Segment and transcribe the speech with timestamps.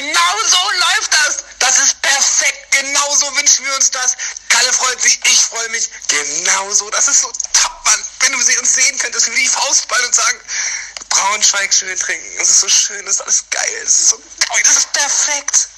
[0.00, 1.44] Genau so läuft das.
[1.58, 2.58] Das ist perfekt.
[2.70, 4.16] Genau so wünschen wir uns das.
[4.48, 5.90] Kalle freut sich, ich freue mich.
[6.08, 6.88] Genau so.
[6.88, 8.00] Das ist so top, Mann.
[8.20, 10.38] Wenn du sie uns sehen könntest, wie die Faustball und sagen,
[11.10, 12.24] Braunschweig schön trinken.
[12.38, 13.80] Das ist so schön, das ist alles geil.
[13.84, 15.68] Das ist so geil, das ist perfekt.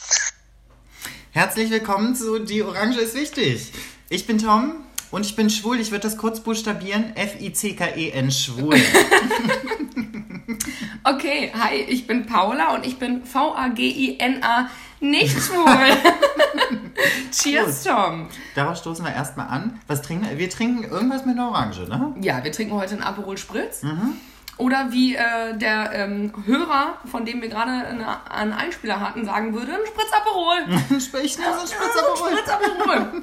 [1.32, 3.72] Herzlich willkommen zu Die Orange ist wichtig.
[4.08, 5.80] Ich bin Tom und ich bin schwul.
[5.80, 7.16] Ich würde das kurz buchstabieren.
[7.16, 8.76] F-I-C-K-E-N, schwul.
[11.04, 14.68] Okay, hi, ich bin Paula und ich bin V-A-G-I-N-A,
[15.00, 15.66] nicht schwul.
[17.32, 18.28] Cheers, Tom.
[18.54, 19.80] Darauf stoßen wir erstmal an.
[19.88, 20.38] Was trinken wir?
[20.38, 22.14] Wir trinken irgendwas mit einer Orange, ne?
[22.20, 23.82] Ja, wir trinken heute einen Aperol Spritz.
[24.58, 29.54] Oder wie äh, der ähm, Hörer, von dem wir gerade eine- einen Einspieler hatten, sagen
[29.54, 30.58] würde, ein Spritz Aperol.
[31.24, 33.22] Ich nehme so einen Spritzer Spritz Aperol.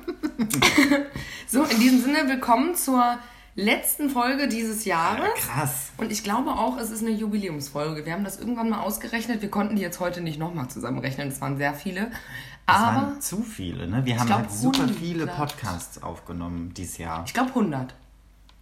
[1.47, 3.19] so, in diesem Sinne, willkommen zur
[3.55, 5.29] letzten Folge dieses Jahres.
[5.35, 5.91] Krass.
[5.97, 8.05] Und ich glaube auch, es ist eine Jubiläumsfolge.
[8.05, 9.41] Wir haben das irgendwann mal ausgerechnet.
[9.41, 11.27] Wir konnten die jetzt heute nicht nochmal zusammenrechnen.
[11.27, 12.11] Es waren sehr viele.
[12.65, 14.05] Das Aber waren zu viele, ne?
[14.05, 14.97] Wir haben glaub, halt super 100.
[14.99, 17.23] viele Podcasts aufgenommen dieses Jahr.
[17.25, 17.95] ich glaube 100.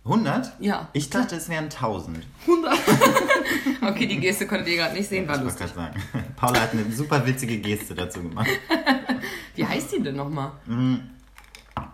[0.05, 0.53] 100?
[0.59, 0.87] Ja.
[0.93, 2.25] Ich dachte, es wären 1000.
[2.43, 2.79] 100.
[3.81, 5.73] okay, die Geste konntet ihr gerade nicht sehen, war ich lustig.
[5.73, 6.03] gerade sagen.
[6.37, 8.47] Paula hat eine super witzige Geste dazu gemacht.
[9.55, 10.51] Wie heißt die denn nochmal?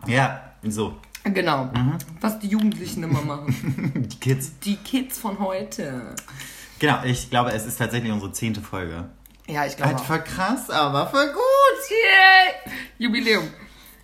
[0.05, 0.95] Ja, so.
[1.23, 1.65] Genau.
[1.65, 1.97] Mhm.
[2.21, 4.07] Was die Jugendlichen immer machen.
[4.11, 4.59] Die Kids.
[4.59, 6.15] Die Kids von heute.
[6.79, 9.09] Genau, ich glaube, es ist tatsächlich unsere zehnte Folge.
[9.47, 11.89] Ja, ich glaube Halt voll krass, aber voll gut.
[11.89, 12.73] Yay!
[12.97, 13.47] Jubiläum.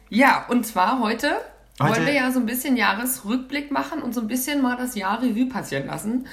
[0.10, 1.42] Ja, und zwar heute,
[1.82, 4.96] Heute- wollen wir ja so ein bisschen Jahresrückblick machen und so ein bisschen mal das
[4.96, 6.28] Jahr Revue passieren lassen.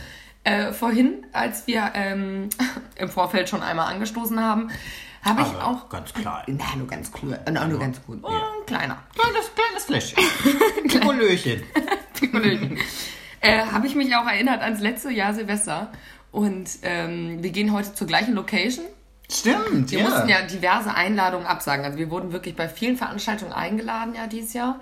[0.44, 2.48] Äh, vorhin, als wir ähm,
[2.96, 4.70] im Vorfeld schon einmal angestoßen haben,
[5.26, 5.88] habe ich auch.
[5.88, 6.44] ganz klein.
[6.46, 7.38] Na, nur ganz cool.
[7.50, 8.18] Na, nur ganz cool.
[8.22, 8.36] Oh, Ja.
[8.58, 8.98] ein kleiner.
[9.14, 10.24] Kleines, kleines Fläschchen.
[10.88, 11.62] Pikolöchen.
[13.40, 15.92] äh, habe ich mich auch erinnert ans letzte Jahr Silvester.
[16.32, 18.84] Und ähm, wir gehen heute zur gleichen Location.
[19.30, 20.04] Stimmt, Wir ja.
[20.08, 21.84] mussten ja diverse Einladungen absagen.
[21.84, 24.80] Also wir wurden wirklich bei vielen Veranstaltungen eingeladen ja dieses Jahr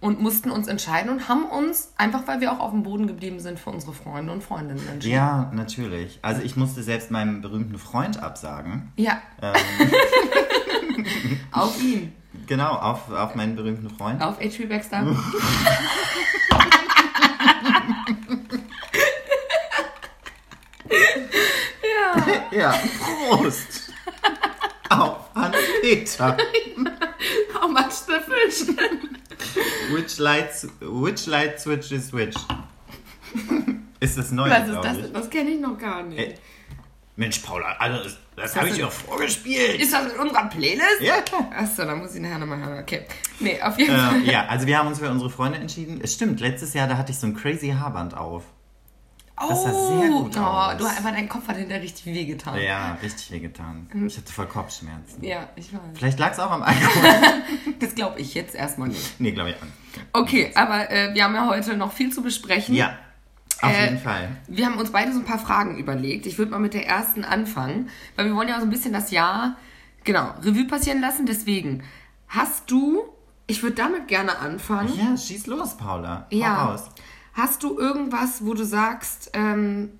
[0.00, 3.40] und mussten uns entscheiden und haben uns, einfach weil wir auch auf dem Boden geblieben
[3.40, 5.14] sind, für unsere Freunde und Freundinnen entschieden.
[5.14, 6.18] Ja, natürlich.
[6.22, 8.92] Also ich musste selbst meinem berühmten Freund absagen.
[8.96, 9.22] Ja.
[11.52, 12.12] auf ihn.
[12.46, 14.22] Genau, auf, auf meinen berühmten Freund.
[14.22, 14.66] Auf H.P.
[14.66, 15.06] Baxter.
[22.50, 22.58] ja.
[22.58, 22.74] Ja,
[23.28, 23.92] Prost.
[24.90, 26.36] auf Hans-Peter.
[27.54, 28.66] How much the fish?
[29.92, 30.50] Which light,
[30.80, 32.34] which light switch is which?
[34.00, 34.98] Ist das neu, Was ist das?
[34.98, 35.12] ich.
[35.12, 36.18] Das kenne ich noch gar nicht.
[36.18, 36.34] Ey,
[37.16, 39.80] Mensch, Paula, also das, habe ich dir doch vorgespielt.
[39.80, 41.00] Ist das in unserer Playlist?
[41.00, 41.48] Ja, klar.
[41.56, 42.78] Achso, dann muss ich nachher nochmal hören.
[42.80, 43.06] Okay.
[43.38, 44.22] Nee, auf jeden Fall.
[44.22, 46.00] Äh, ja, also wir haben uns für unsere Freunde entschieden.
[46.02, 48.42] Es stimmt, letztes Jahr, da hatte ich so ein crazy Haarband auf.
[49.36, 50.76] Das sah sehr gut oh, aus.
[50.76, 52.60] Du, aber dein Kopf hat hinter richtig wehgetan.
[52.60, 53.88] Ja, richtig wehgetan.
[54.06, 55.22] Ich hatte voll Kopfschmerzen.
[55.24, 55.80] Ja, ich weiß.
[55.94, 57.10] Vielleicht lag es auch am Alkohol.
[57.80, 59.20] Das glaube ich jetzt erstmal nicht.
[59.20, 59.72] nee, glaube ich an.
[60.12, 62.74] Okay, aber äh, wir haben ja heute noch viel zu besprechen.
[62.74, 62.96] Ja,
[63.60, 64.28] auf Äh, jeden Fall.
[64.48, 66.26] Wir haben uns beide so ein paar Fragen überlegt.
[66.26, 69.10] Ich würde mal mit der ersten anfangen, weil wir wollen ja so ein bisschen das
[69.10, 69.56] Jahr,
[70.04, 71.26] genau, Revue passieren lassen.
[71.26, 71.82] Deswegen,
[72.28, 73.02] hast du,
[73.46, 74.92] ich würde damit gerne anfangen.
[74.96, 76.26] Ja, schieß los, Paula.
[76.32, 76.64] Hau Ja.
[76.66, 76.84] raus.
[77.34, 79.98] Hast du irgendwas, wo du sagst, ähm,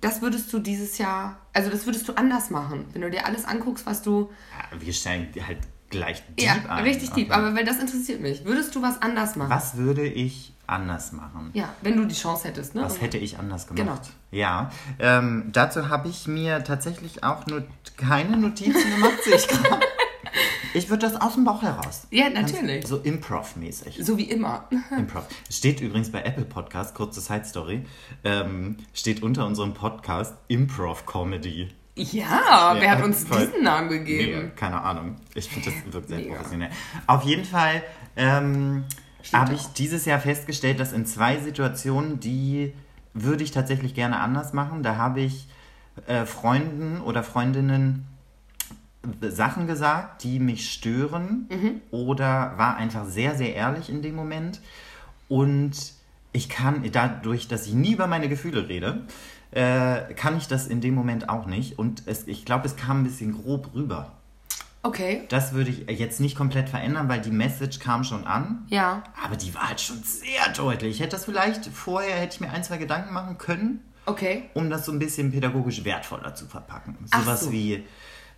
[0.00, 3.44] das würdest du dieses Jahr, also das würdest du anders machen, wenn du dir alles
[3.44, 4.30] anguckst, was du.
[4.72, 5.58] Ja, wir steigen halt
[5.90, 6.84] gleich deep ja, ein.
[6.84, 7.38] richtig deep, Okay.
[7.38, 8.44] aber weil das interessiert mich.
[8.44, 9.50] Würdest du was anders machen?
[9.50, 11.50] Was würde ich anders machen?
[11.52, 12.82] Ja, wenn du die Chance hättest, ne?
[12.82, 13.76] Was hätte ich anders gemacht?
[13.84, 14.00] Genau.
[14.30, 14.70] Ja,
[15.00, 17.64] ähm, dazu habe ich mir tatsächlich auch nur
[17.96, 19.80] keine Notizen gemacht, sehe ich gerade.
[20.74, 22.06] Ich würde das aus dem Bauch heraus.
[22.10, 22.86] Ja, natürlich.
[22.86, 24.04] So Improv-mäßig.
[24.04, 24.68] So wie immer.
[24.96, 25.26] Improv.
[25.50, 27.84] Steht übrigens bei Apple Podcast, kurze Side Story,
[28.24, 31.68] ähm, steht unter unserem Podcast Improv Comedy.
[31.96, 33.46] Ja, wer Ja, hat uns voll.
[33.46, 34.52] diesen Namen Nee, gegeben?
[34.56, 35.16] keine Ahnung.
[35.34, 36.70] Ich finde, das wirkt sehr professionell.
[37.06, 37.82] Auf jeden Fall
[38.16, 38.84] ähm,
[39.32, 42.72] habe ich dieses Jahr festgestellt, dass in zwei Situationen, die
[43.12, 44.82] würde ich tatsächlich gerne anders machen.
[44.84, 45.48] Da habe ich
[46.06, 48.06] äh, Freunden oder Freundinnen
[49.22, 51.80] Sachen gesagt, die mich stören Mhm.
[51.90, 54.60] oder war einfach sehr, sehr ehrlich in dem Moment.
[55.28, 55.72] Und
[56.32, 59.02] ich kann, dadurch, dass ich nie über meine Gefühle rede,
[59.52, 61.78] äh, kann ich das in dem Moment auch nicht.
[61.78, 64.12] Und es, ich glaube, es kam ein bisschen grob rüber.
[64.82, 65.22] Okay.
[65.28, 68.64] Das würde ich jetzt nicht komplett verändern, weil die Message kam schon an.
[68.68, 69.02] Ja.
[69.24, 70.94] Aber die war halt schon sehr deutlich.
[70.96, 74.44] Ich hätte das vielleicht vorher, hätte ich mir ein, zwei Gedanken machen können, Okay.
[74.54, 76.96] um das so ein bisschen pädagogisch wertvoller zu verpacken.
[77.10, 77.52] Ach Sowas so.
[77.52, 77.84] wie,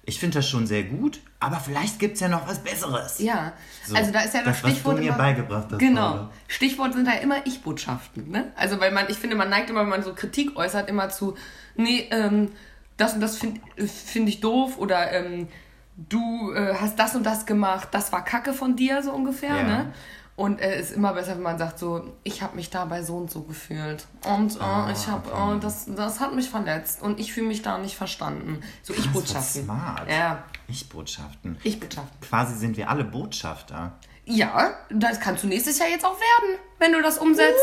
[0.04, 3.18] ich finde das schon sehr gut, aber vielleicht gibt es ja noch was Besseres.
[3.20, 3.52] Ja.
[3.86, 5.78] So, also da ist ja das, das, was Stichwort du mir immer, beigebracht hast.
[5.78, 6.10] Genau.
[6.10, 6.30] Paula.
[6.48, 8.52] Stichwort sind da immer Ich-Botschaften, ne?
[8.56, 11.36] Also weil man, ich finde, man neigt immer, wenn man so Kritik äußert, immer zu,
[11.76, 12.50] nee, ähm,
[12.96, 15.48] das und das finde find ich doof oder ähm,
[15.96, 19.62] du äh, hast das und das gemacht, das war Kacke von dir, so ungefähr, Ja.
[19.62, 19.92] ne?
[20.34, 23.16] Und es äh, ist immer besser, wenn man sagt so, ich habe mich dabei so
[23.16, 24.06] und so gefühlt.
[24.24, 25.56] Und äh, Ah, ich habe, okay.
[25.56, 28.60] äh, das, das hat mich verletzt und ich fühle mich da nicht verstanden.
[28.82, 29.68] So Krass, Ich-Botschaften.
[29.68, 30.10] was smart.
[30.10, 31.58] Ja, Ich-Botschaften.
[31.62, 32.20] Ich-Botschaften.
[32.22, 33.92] Quasi sind wir alle Botschafter.
[34.24, 37.58] Ja, das kannst du nächstes Jahr jetzt auch werden, wenn du das umsetzt.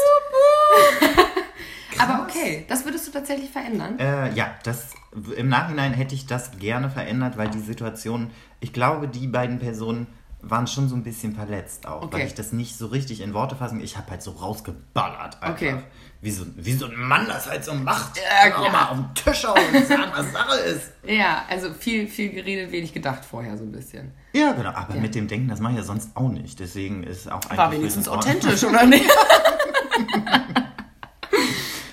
[1.98, 3.98] Aber okay, das würdest du tatsächlich verändern.
[4.00, 4.94] Äh, ja, das
[5.36, 8.30] im Nachhinein hätte ich das gerne verändert, weil die Situation,
[8.60, 10.07] ich glaube, die beiden Personen
[10.41, 12.13] waren schon so ein bisschen verletzt auch, Okay.
[12.19, 13.81] weil ich das nicht so richtig in Worte fassen.
[13.81, 15.50] Ich habe halt so rausgeballert einfach.
[15.56, 15.75] Okay.
[16.21, 18.18] Wie so, wie so ein Mann das halt so macht.
[18.18, 18.71] Ja, klar.
[18.71, 20.91] mal auf den Tisch hauen und sagen, was Sache ist.
[21.07, 24.12] Ja, also viel, viel geredet, wenig gedacht vorher so ein bisschen.
[24.33, 24.69] Ja, genau.
[24.71, 26.59] Aber mit dem Denken, das mache ich ja sonst auch nicht.
[26.59, 27.57] Deswegen ist auch eigentlich.
[27.57, 29.09] War wenigstens authentisch, oder nicht?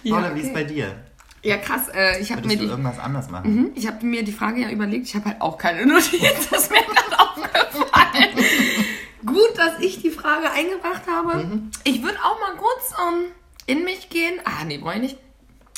[0.09, 0.95] Paula, wie ist bei dir?
[1.43, 1.89] Ja, krass.
[1.95, 3.71] Äh, ich habe mir die, irgendwas anders machen?
[3.75, 5.07] ich habe mir die Frage ja überlegt.
[5.07, 6.21] Ich habe halt auch keine Notiz.
[6.51, 8.37] Das ist mir gerade aufgefallen.
[9.27, 11.45] Gut, dass ich die Frage eingebracht habe.
[11.45, 11.71] Mhm.
[11.85, 13.25] Ich würde auch mal kurz ähm,
[13.67, 14.41] in mich gehen.
[14.45, 15.19] Ah, nee, brauche ich nicht.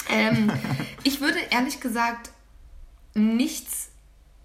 [0.08, 0.52] Ähm,
[1.04, 2.30] ich würde ehrlich gesagt
[3.14, 3.90] nichts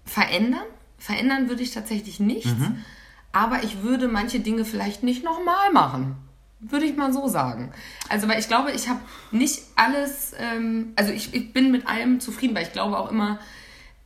[0.04, 0.64] verändern.
[0.98, 2.50] Verändern würde ich tatsächlich nichts.
[2.50, 2.84] Mhm.
[3.32, 6.16] Aber ich würde manche Dinge vielleicht nicht nochmal machen.
[6.60, 7.72] Würde ich mal so sagen.
[8.08, 9.00] Also, weil ich glaube, ich habe
[9.32, 13.38] nicht alles, ähm, also ich, ich bin mit allem zufrieden, weil ich glaube auch immer,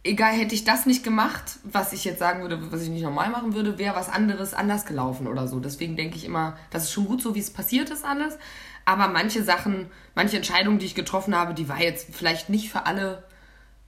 [0.09, 3.31] egal hätte ich das nicht gemacht, was ich jetzt sagen würde, was ich nicht normal
[3.31, 5.61] machen würde, wäre was anderes anders gelaufen oder so.
[5.61, 8.39] Deswegen denke ich immer, das ist schon gut so, wie es passiert ist alles.
[8.85, 12.87] Aber manche Sachen, manche Entscheidungen, die ich getroffen habe, die war jetzt vielleicht nicht für
[12.87, 13.23] alle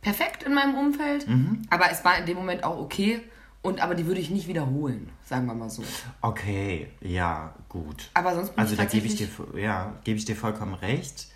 [0.02, 1.26] perfekt in meinem Umfeld,
[1.70, 3.22] aber es war in dem Moment auch okay.
[3.62, 5.82] Und aber die würde ich nicht wiederholen, sagen wir mal so.
[6.22, 8.08] Okay, ja, gut.
[8.14, 11.28] Aber sonst bin Also ich da gebe ich dir, ja, gebe ich dir vollkommen recht.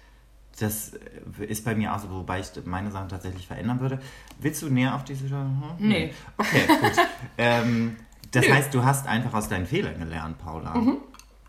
[0.61, 3.99] Das äh, ist bei mir auch so, wobei ich meine Sachen tatsächlich verändern würde.
[4.41, 5.63] Willst du näher auf die Situation?
[5.79, 5.89] Hm?
[5.89, 6.15] Nee.
[6.37, 6.93] Okay, gut.
[7.39, 7.97] ähm,
[8.31, 8.55] das Nö.
[8.55, 10.75] heißt, du hast einfach aus deinen Fehlern gelernt, Paula.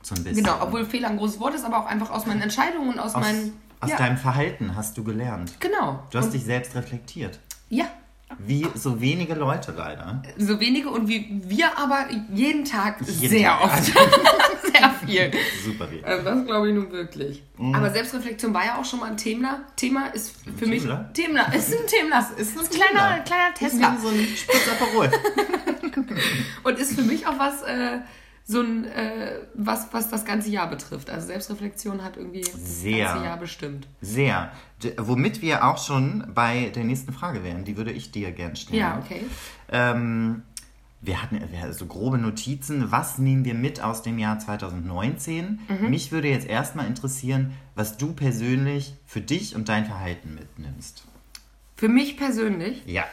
[0.01, 0.43] So ein bisschen.
[0.43, 3.15] Genau, obwohl Fehler ein großes Wort ist, aber auch einfach aus meinen Entscheidungen und aus,
[3.15, 3.53] aus, meinen.
[3.79, 5.53] aus ja, deinem Verhalten hast du gelernt.
[5.59, 6.03] genau.
[6.11, 7.39] Du hast und, dich selbst reflektiert.
[7.69, 7.85] Ja,
[8.37, 10.21] Wie so wenige Leute leider.
[10.37, 13.63] so wenige und wie wir aber jeden Tag Jeden sehr Tag.
[13.63, 13.93] oft.
[15.05, 15.39] sehr viel.
[15.63, 16.03] Super viel.
[16.03, 17.43] Also das glaube ich nun wirklich.
[17.57, 17.75] Mhm.
[17.75, 19.61] Aber Selbstreflexion war ja auch schon mal ein Thema.
[19.75, 20.81] Thema ist für mich.
[20.81, 21.13] Themler?
[21.13, 21.53] Themler.
[21.55, 22.29] Ist ein Themler.
[22.37, 23.97] Ist ein kleiner, kleiner Ist Tesla.
[24.01, 25.11] so ein Spritzaperol.
[26.63, 27.99] Und ist für mich auch was, äh,
[28.47, 31.09] so ein, äh, was, was das ganze Jahr betrifft.
[31.09, 33.03] Also Selbstreflexion hat irgendwie Sehr.
[33.05, 33.87] das ganze Jahr bestimmt.
[34.01, 34.51] Sehr.
[34.83, 37.65] D womit wir auch schon bei der nächsten Frage wären.
[37.65, 38.79] Die würde ich dir gern stellen.
[38.79, 39.25] Ja, okay.
[39.71, 40.43] Ähm,
[41.05, 41.39] wir hatten
[41.73, 42.91] so grobe Notizen.
[42.91, 45.59] Was nehmen wir mit aus dem Jahr 2019?
[45.67, 45.89] Mhm.
[45.89, 51.03] Mich würde jetzt erstmal interessieren, was du persönlich für dich und dein Verhalten mitnimmst.
[51.75, 53.03] Für mich persönlich, Ja.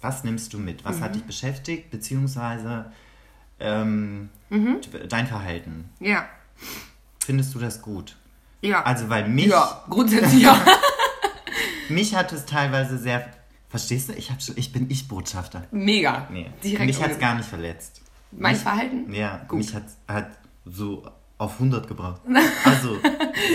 [0.00, 0.84] Was nimmst du mit?
[0.84, 1.00] Was Mhm.
[1.00, 2.92] hat dich beschäftigt, beziehungsweise
[3.58, 4.80] ähm, Mhm.
[5.08, 5.88] dein Verhalten?
[6.00, 6.26] ja.
[7.24, 8.16] Findest du das gut?
[8.60, 8.82] Ja.
[8.84, 10.62] Also, weil mich, ja, grundsätzlich ja.
[11.88, 13.30] mich hat es teilweise sehr.
[13.74, 14.12] Verstehst du?
[14.12, 15.66] Ich, hab schon, ich bin Ich-Botschafter.
[15.72, 16.28] Mega.
[16.30, 16.48] Nee.
[16.62, 18.02] Direkt mich hat es gar nicht verletzt.
[18.30, 19.12] Mein mich, Verhalten?
[19.12, 19.58] Ja, Gut.
[19.58, 21.04] mich hat hat so
[21.38, 22.20] auf 100 gebracht.
[22.64, 23.00] Also,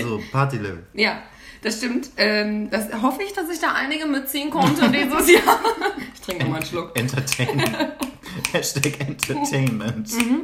[0.02, 0.86] so Party-Level.
[0.92, 1.22] Ja,
[1.62, 2.10] das stimmt.
[2.18, 5.58] Ähm, das hoffe ich, dass ich da einige mitziehen konnte dieses Jahr.
[6.14, 6.98] Ich trinke mal einen Schluck.
[6.98, 7.94] Entertainment.
[8.52, 10.12] Hashtag Entertainment.
[10.12, 10.42] Mhm.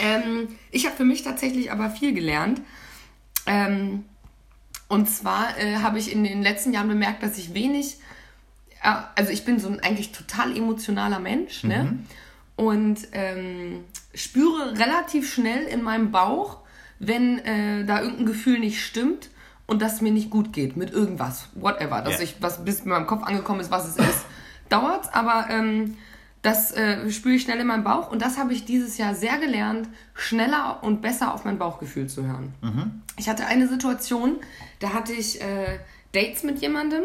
[0.00, 2.62] Ähm, ich habe für mich tatsächlich aber viel gelernt.
[3.46, 4.06] Ähm,
[4.88, 7.98] und zwar äh, habe ich in den letzten Jahren bemerkt, dass ich wenig,
[8.82, 11.98] also ich bin so ein eigentlich total emotionaler Mensch, ne?
[12.56, 13.84] Und ähm,
[14.14, 16.58] spüre relativ schnell in meinem Bauch,
[16.98, 19.30] wenn äh, da irgendein Gefühl nicht stimmt
[19.66, 22.24] und dass mir nicht gut geht mit irgendwas, whatever, dass Ja.
[22.24, 24.24] ich was bis in meinem Kopf angekommen ist, was es ist,
[24.68, 25.96] dauert's, aber ähm,
[26.42, 29.38] das äh, spüre ich schnell in meinem Bauch und das habe ich dieses Jahr sehr
[29.38, 32.52] gelernt, schneller und besser auf mein Bauchgefühl zu hören.
[33.16, 34.36] Ich hatte eine Situation,
[34.80, 35.78] da hatte ich äh,
[36.12, 37.02] Dates mit jemandem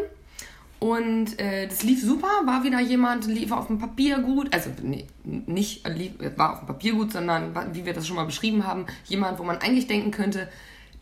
[0.78, 5.06] und äh, das lief super, war wieder jemand, lief auf dem Papier gut, also nee,
[5.24, 8.86] nicht lief, war auf dem Papier gut, sondern wie wir das schon mal beschrieben haben,
[9.04, 10.48] jemand, wo man eigentlich denken könnte,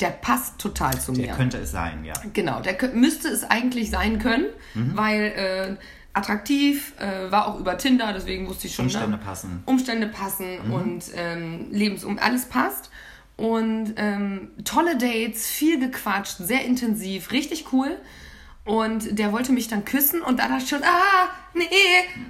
[0.00, 1.26] der passt total zu mir.
[1.26, 2.14] Der könnte es sein, ja.
[2.32, 4.96] Genau, der müsste es eigentlich sein können, Mhm.
[4.96, 5.76] weil äh,
[6.12, 8.86] attraktiv, äh, war auch über Tinder, deswegen wusste ich schon.
[8.86, 9.18] Umstände ne?
[9.18, 9.62] passen.
[9.66, 12.90] Umstände passen und ähm, Lebensum, alles passt.
[13.36, 17.98] Und ähm, tolle Dates, viel gequatscht, sehr intensiv, richtig cool.
[18.64, 21.64] Und der wollte mich dann küssen und da dachte ich schon, ah, nee,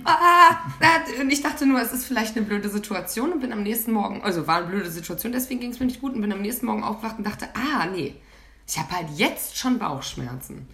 [0.04, 0.56] ah.
[0.80, 3.92] da- Und ich dachte nur, es ist vielleicht eine blöde Situation und bin am nächsten
[3.92, 6.42] Morgen, also war eine blöde Situation, deswegen ging es mir nicht gut und bin am
[6.42, 8.16] nächsten Morgen aufgewacht und dachte, ah, nee,
[8.66, 10.66] ich habe halt jetzt schon Bauchschmerzen.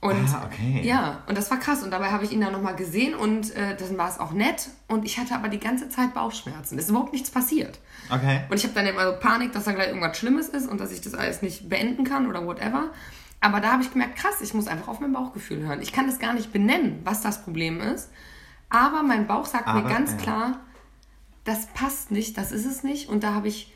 [0.00, 0.82] Und Ah, okay.
[0.84, 1.82] ja, und das war krass.
[1.82, 4.68] Und dabei habe ich ihn dann nochmal gesehen und äh, dann war es auch nett.
[4.86, 6.76] Und ich hatte aber die ganze Zeit Bauchschmerzen.
[6.78, 7.78] Es ist überhaupt nichts passiert.
[8.10, 8.42] Okay.
[8.50, 10.92] Und ich habe dann immer so Panik, dass da gleich irgendwas Schlimmes ist und dass
[10.92, 12.90] ich das alles nicht beenden kann oder whatever.
[13.44, 15.82] Aber da habe ich gemerkt, krass, ich muss einfach auf mein Bauchgefühl hören.
[15.82, 18.10] Ich kann das gar nicht benennen, was das Problem ist.
[18.70, 20.16] Aber mein Bauch sagt Aber, mir ganz ja.
[20.16, 20.60] klar,
[21.44, 23.08] das passt nicht, das ist es nicht.
[23.10, 23.72] Und da habe ich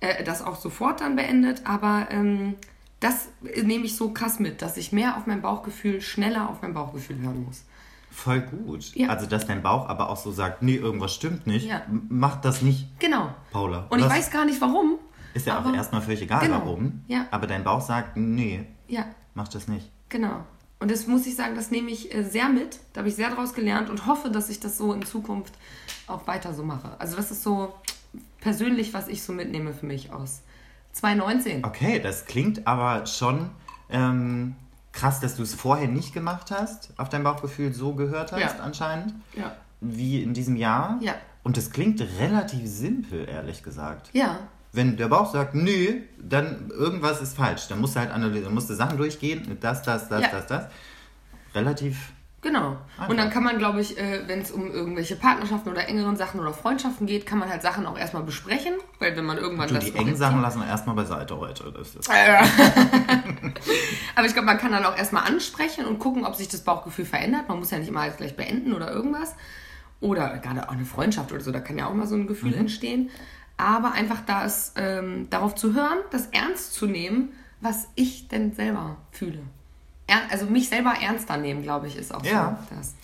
[0.00, 1.62] äh, das auch sofort dann beendet.
[1.66, 2.54] Aber ähm,
[3.00, 3.28] das
[3.62, 7.18] nehme ich so krass mit, dass ich mehr auf mein Bauchgefühl, schneller auf mein Bauchgefühl
[7.18, 7.64] hören muss.
[8.12, 8.94] Voll gut.
[8.94, 9.08] Ja.
[9.08, 11.66] Also, dass dein Bauch aber auch so sagt, nee, irgendwas stimmt nicht.
[11.66, 11.82] Ja.
[11.88, 13.34] M- Mach das nicht, Genau.
[13.50, 13.86] Paula.
[13.90, 14.98] Und ich Was- weiß gar nicht warum.
[15.34, 16.58] Ist ja auch aber- erstmal völlig egal, Genau.
[16.60, 17.02] warum.
[17.08, 17.26] Ja.
[17.32, 19.90] Aber dein Bauch sagt, nee, Ja, mach das nicht.
[20.08, 20.44] Genau.
[20.80, 22.78] Und das muss ich sagen, das nehme ich äh, sehr mit.
[22.92, 25.54] Da habe ich sehr draus gelernt und hoffe, dass ich das so in Zukunft
[26.06, 26.90] auch weiter so mache.
[26.98, 27.74] Also das ist so
[28.40, 30.40] persönlich, was ich so mitnehme für mich aus
[30.92, 31.64] 2019.
[31.64, 33.50] Okay, das klingt aber schon
[33.90, 34.54] ähm,
[34.92, 38.56] krass, dass du es vorher nicht gemacht hast, auf dein Bauchgefühl so gehört hast Ja.
[38.62, 39.54] anscheinend, Ja.
[39.80, 40.98] wie in diesem Jahr.
[41.00, 41.14] Ja.
[41.44, 44.10] Und das klingt relativ simpel, ehrlich gesagt.
[44.12, 44.38] Ja.
[44.72, 47.68] Wenn der Bauch sagt, nö, dann irgendwas ist falsch.
[47.68, 50.28] Dann musst du halt analysieren, musst du Sachen durchgehen, das, das, das, Ja.
[50.28, 50.64] das, das.
[51.54, 52.76] Relativ, Genau.
[52.96, 53.08] Einfach.
[53.08, 56.38] Und dann kann man, glaube ich, äh, wenn es um irgendwelche Partnerschaften oder engeren Sachen
[56.38, 58.74] oder Freundschaften geht, kann man halt Sachen auch erstmal besprechen.
[59.00, 61.72] Weil wenn man irgendwann du, das die engen Sachen lassen wir erstmal beiseite heute.
[61.76, 62.08] Das ist,
[64.14, 67.06] Aber ich glaube, man kann dann auch erstmal ansprechen und gucken, ob sich das Bauchgefühl
[67.06, 67.48] verändert.
[67.48, 69.34] Man muss ja nicht immer alles gleich beenden oder irgendwas.
[70.00, 72.54] Oder gerade auch eine Freundschaft oder so, da kann ja auch mal so ein Gefühl
[72.54, 73.10] entstehen.
[73.58, 78.54] Aber einfach da ist, ähm, darauf zu hören, das ernst zu nehmen, was ich denn
[78.54, 79.40] selber fühle.
[80.06, 82.58] Er, also mich selber ernster nehmen, glaube ich, ist auch Ja.
[82.70, 82.94] so das.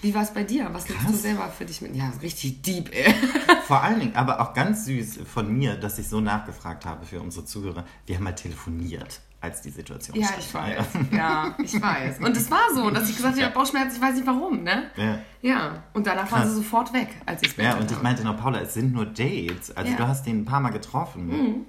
[0.00, 0.68] Wie war es bei dir?
[0.72, 1.94] Was nimmst du selber für dich mit?
[1.94, 3.12] Ja, richtig deep, ey.
[3.66, 7.20] Vor allen Dingen, aber auch ganz süß von mir, dass ich so nachgefragt habe für
[7.20, 7.84] unsere Zuhörer.
[8.06, 10.86] Wir haben mal telefoniert, als die Situation Ja, ich weiß.
[11.12, 12.18] Ja, ich weiß.
[12.18, 13.48] Und es war so, dass ich gesagt habe, Ja.
[13.50, 14.90] Bauchschmerzen, ich weiß nicht warum, ne?
[14.96, 15.18] Ja.
[15.42, 16.50] Ja, und danach waren Krass.
[16.50, 19.06] sie sofort weg, als ich es Ja, und ich meinte noch, Paula, es sind nur
[19.06, 19.70] Dates.
[19.76, 19.94] Also Ja.
[19.94, 19.98] Mhm.
[19.98, 21.66] du hast den ein paar Mal getroffen.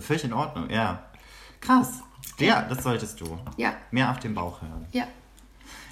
[0.00, 1.02] Völlig in Ordnung, ja.
[1.60, 2.00] Krass.
[2.38, 3.38] Ja, das solltest du.
[3.56, 3.74] Ja.
[3.92, 4.86] Mehr auf den Bauch hören.
[4.90, 5.04] Ja.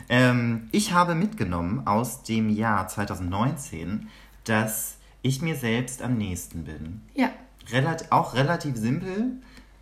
[0.08, 4.08] Ähm, ich habe mitgenommen aus dem Jahr 2019,
[4.44, 7.02] dass ich mir selbst am nächsten bin.
[7.14, 7.28] Ja.
[7.70, 9.32] Relat auch relativ simpel.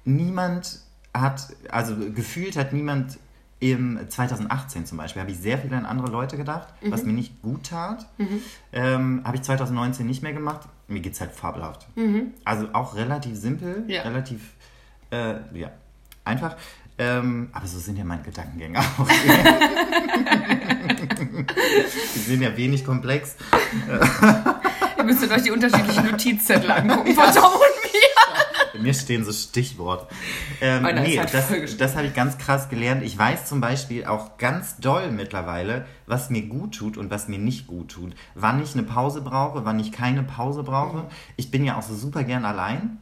[0.04, 0.80] Niemand
[1.20, 3.18] hat, also gefühlt hat niemand
[3.60, 6.92] im 2018 zum Beispiel, habe ich sehr viel an andere Leute gedacht, Mhm.
[6.92, 8.06] was mir nicht gut tat.
[8.72, 10.60] Ähm, habe ich 2019 nicht mehr gemacht.
[10.86, 11.86] Mir geht es halt fabelhaft.
[12.44, 13.90] Also auch relativ simpel, Mhm.
[13.90, 14.02] Ja.
[14.02, 14.40] relativ,
[15.10, 15.70] äh, ja,
[16.24, 16.56] einfach.
[17.00, 19.08] Ähm, aber so sind ja meine Gedankengänge auch.
[22.14, 23.36] Die sind ja wenig komplex.
[24.96, 27.32] Ihr müsstet euch die unterschiedlichen Notizzettel angucken und mir.
[28.78, 30.06] Bei mir stehen so Stichworte.
[30.60, 31.78] Ähm, Meiner ist nee, das, vollgeschrieben.
[31.78, 33.02] das habe ich ganz krass gelernt.
[33.02, 37.38] Ich weiß zum Beispiel auch ganz doll mittlerweile, was mir gut tut und was mir
[37.38, 38.14] nicht gut tut.
[38.34, 41.04] Wann ich eine Pause brauche, wann ich keine Pause brauche.
[41.36, 42.98] Ich bin ja auch so super gern allein.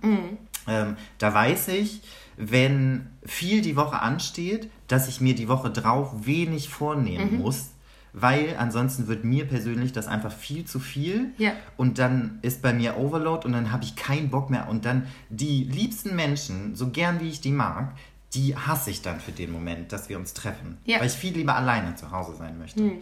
[0.66, 2.02] Ähm, da weiß ich,
[2.36, 7.70] wenn viel die Woche ansteht, dass ich mir die Woche drauf wenig vornehmen muss.
[8.18, 11.34] Weil ansonsten wird mir persönlich das einfach viel zu viel.
[11.36, 11.52] Ja.
[11.76, 14.70] Und dann ist bei mir Overload und dann habe ich keinen Bock mehr.
[14.70, 17.92] Und dann die liebsten Menschen, so gern wie ich die mag,
[18.32, 20.78] die hasse ich dann für den Moment, dass wir uns treffen.
[20.86, 20.98] Ja.
[21.00, 22.92] Weil ich viel lieber alleine zu Hause sein möchte.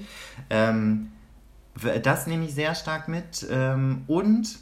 [0.50, 1.12] Ähm,
[1.76, 3.46] w- das nehme ich sehr stark mit.
[3.48, 4.58] Ähm, und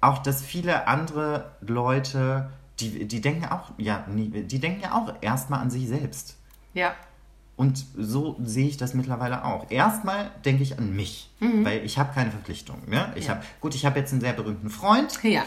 [0.00, 2.48] auch, dass viele andere Leute,
[2.80, 6.38] die, die denken auch, ja, die denken ja auch erstmal an sich selbst.
[6.72, 6.94] Ja.
[7.60, 9.70] Und so sehe ich das mittlerweile auch.
[9.70, 12.78] Erstmal denke ich an mich, weil ich habe keine Verpflichtung.
[12.88, 13.12] Ne?
[13.16, 13.32] Ich Ja.
[13.34, 15.18] hab, gut, ich habe jetzt einen sehr berühmten Freund.
[15.22, 15.42] Ja.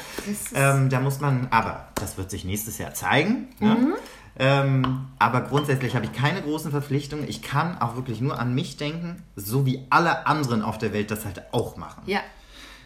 [0.54, 3.48] Ähm, da muss man, aber das wird sich nächstes Jahr zeigen.
[3.60, 3.96] Ne?
[4.38, 7.28] Ähm, aber grundsätzlich habe ich keine großen Verpflichtungen.
[7.28, 11.10] Ich kann auch wirklich nur an mich denken, so wie alle anderen auf der Welt
[11.10, 12.04] das halt auch machen.
[12.06, 12.20] ja.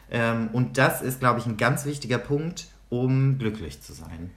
[0.09, 4.31] Ähm, und das ist, glaube ich, ein ganz wichtiger Punkt, um glücklich zu sein.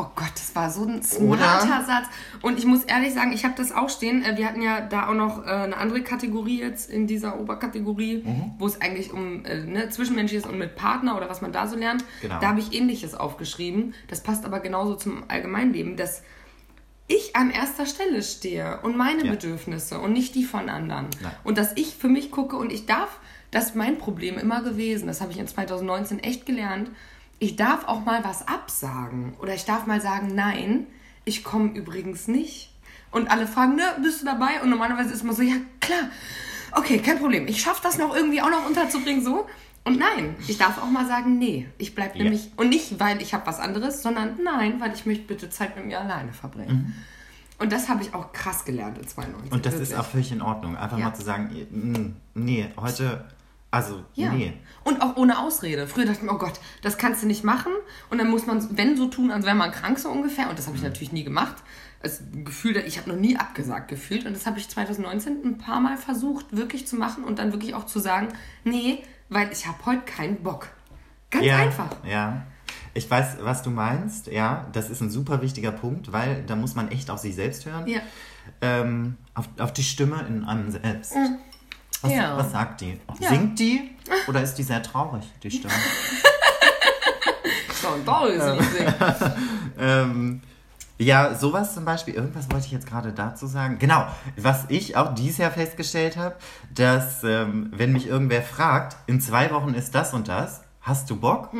[0.00, 2.06] Oh Gott, das war so ein smarter Satz.
[2.40, 4.22] Und ich muss ehrlich sagen, ich habe das auch stehen.
[4.24, 8.22] Äh, Wir hatten ja da auch noch äh, eine andere Kategorie jetzt in dieser Oberkategorie,
[8.24, 8.52] Mhm.
[8.58, 11.76] wo es eigentlich um äh, ne, Zwischenmenschliches und mit Partner oder was man da so
[11.76, 12.04] lernt.
[12.22, 12.38] Genau.
[12.40, 13.92] Da habe ich ähnliches aufgeschrieben.
[14.06, 16.22] Das passt aber genauso zum Allgemeinleben, dass
[17.08, 19.32] ich an erster Stelle stehe und meine Ja.
[19.32, 21.06] Bedürfnisse und nicht die von anderen.
[21.20, 21.32] Nein.
[21.42, 23.18] Und dass ich für mich gucke und ich darf,
[23.50, 26.90] das ist mein Problem immer gewesen, das habe ich in 2019 echt gelernt,
[27.38, 30.86] ich darf auch mal was absagen oder ich darf mal sagen, nein,
[31.24, 32.70] ich komme übrigens nicht.
[33.10, 34.60] Und alle fragen, ne, bist du dabei?
[34.62, 36.10] Und normalerweise ist man so, ja klar,
[36.72, 39.46] okay, kein Problem, ich schaffe das noch irgendwie auch noch unterzubringen, so.
[39.84, 42.24] Und nein, ich darf auch mal sagen, nee, ich bleib Ja.
[42.24, 45.76] nämlich, und nicht, weil ich habe was anderes, sondern nein, weil ich möchte bitte Zeit
[45.76, 46.94] mit mir alleine verbringen.
[47.58, 49.50] Und das habe ich auch krass gelernt in 92.
[49.52, 49.90] Und das wirklich.
[49.90, 50.76] ist auch völlig in Ordnung.
[50.76, 51.06] Einfach Ja.
[51.06, 53.24] mal zu sagen, nee, heute,
[53.70, 54.32] also, Ja.
[54.32, 54.52] nee.
[54.84, 55.86] Und auch ohne Ausrede.
[55.86, 57.72] Früher dachte ich mir, oh Gott, das kannst du nicht machen.
[58.10, 60.48] Und dann muss man, wenn so tun, als wäre man krank so ungefähr.
[60.48, 60.84] Und das habe Mhm.
[60.84, 61.56] ich natürlich nie gemacht.
[62.02, 64.24] Das Gefühl, ich habe noch nie abgesagt gefühlt.
[64.24, 67.74] Und das habe ich 2019 ein paar Mal versucht, wirklich zu machen und dann wirklich
[67.74, 68.28] auch zu sagen,
[68.64, 70.68] nee, weil ich habe heute keinen Bock.
[71.30, 71.90] Ganz ja, einfach.
[72.08, 72.46] Ja.
[72.94, 74.28] Ich weiß, was du meinst.
[74.28, 77.66] Ja, das ist ein super wichtiger Punkt, weil da muss man echt auf sich selbst
[77.66, 77.86] hören.
[77.86, 78.00] Ja.
[78.62, 81.14] Ähm, auf, auf die Stimme in einem selbst.
[82.02, 82.16] Was, Mhm.
[82.16, 82.36] Ja.
[82.36, 82.98] was sagt die?
[83.20, 83.28] Ja.
[83.28, 83.90] Singt die
[84.28, 85.72] oder ist die sehr traurig, die Stimme?
[88.04, 88.84] Da ist sie
[89.78, 90.42] ähm,
[90.98, 93.78] ja, sowas zum Beispiel, irgendwas wollte ich jetzt gerade dazu sagen.
[93.78, 96.34] Genau, was ich auch dieses Jahr festgestellt habe,
[96.74, 101.16] dass ähm, wenn mich irgendwer fragt, in zwei Wochen ist das und das, hast du
[101.16, 101.50] Bock?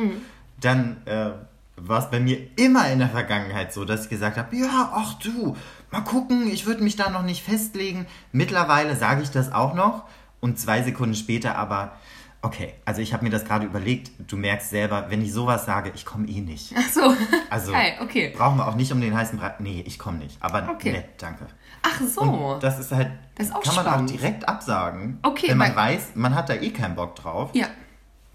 [0.59, 1.31] Dann äh,
[1.77, 5.13] war es bei mir immer in der Vergangenheit so, dass ich gesagt habe, ja, ach
[5.15, 5.55] du,
[5.89, 8.05] mal gucken, ich würde mich da noch nicht festlegen.
[8.33, 10.03] Mittlerweile sage ich das auch noch
[10.41, 11.93] und zwei Sekunden später aber,
[12.41, 15.91] okay, also ich habe mir das gerade überlegt, du merkst selber, wenn ich sowas sage,
[15.95, 16.73] ich komme eh nicht.
[16.77, 17.13] Ach so.
[17.49, 18.33] Also Geil, okay.
[18.35, 19.53] brauchen wir auch nicht um den heißen Brei.
[19.59, 20.37] Nee, ich komme nicht.
[20.39, 20.91] Aber Okay.
[20.93, 21.47] nett, danke.
[21.81, 22.21] Ach so.
[22.21, 24.09] Und das ist halt, Das ist auch kann man spannend.
[24.11, 25.19] auch direkt absagen.
[25.23, 27.51] Okay, wenn man weiß, man hat da eh keinen Bock drauf.
[27.53, 27.67] Ja,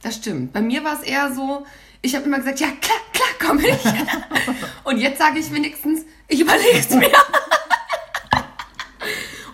[0.03, 0.53] das stimmt.
[0.53, 1.65] Bei mir war es eher so,
[2.03, 3.85] ich habe immer gesagt, ja klar, klar, komme ich.
[4.85, 7.11] Und jetzt sage ich wenigstens, ich überlege es mir.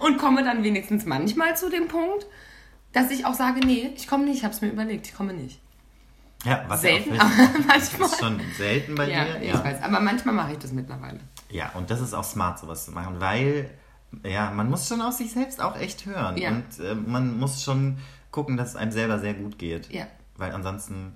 [0.01, 2.27] Und komme dann wenigstens manchmal zu dem Punkt,
[2.93, 5.33] dass ich auch sage, nee, ich komme nicht, ich habe es mir überlegt, ich komme
[5.33, 5.61] nicht.
[6.45, 8.09] Ja, was Selten, ja auch aber das manchmal.
[8.09, 9.43] ist schon selten bei Ja, dir.
[9.43, 9.63] ich Ja.
[9.65, 9.83] weiß.
[9.83, 11.21] Aber manchmal mache ich das mittlerweile.
[11.51, 13.69] ja, und das ist auch smart, sowas zu machen, weil
[14.25, 16.37] ja, man muss schon auf sich selbst auch echt hören.
[16.39, 16.49] Ja.
[16.51, 17.99] Und äh, man muss schon
[18.31, 19.91] gucken, dass es einem selber sehr gut geht.
[19.93, 20.07] Ja.
[20.37, 21.13] Weil ansonsten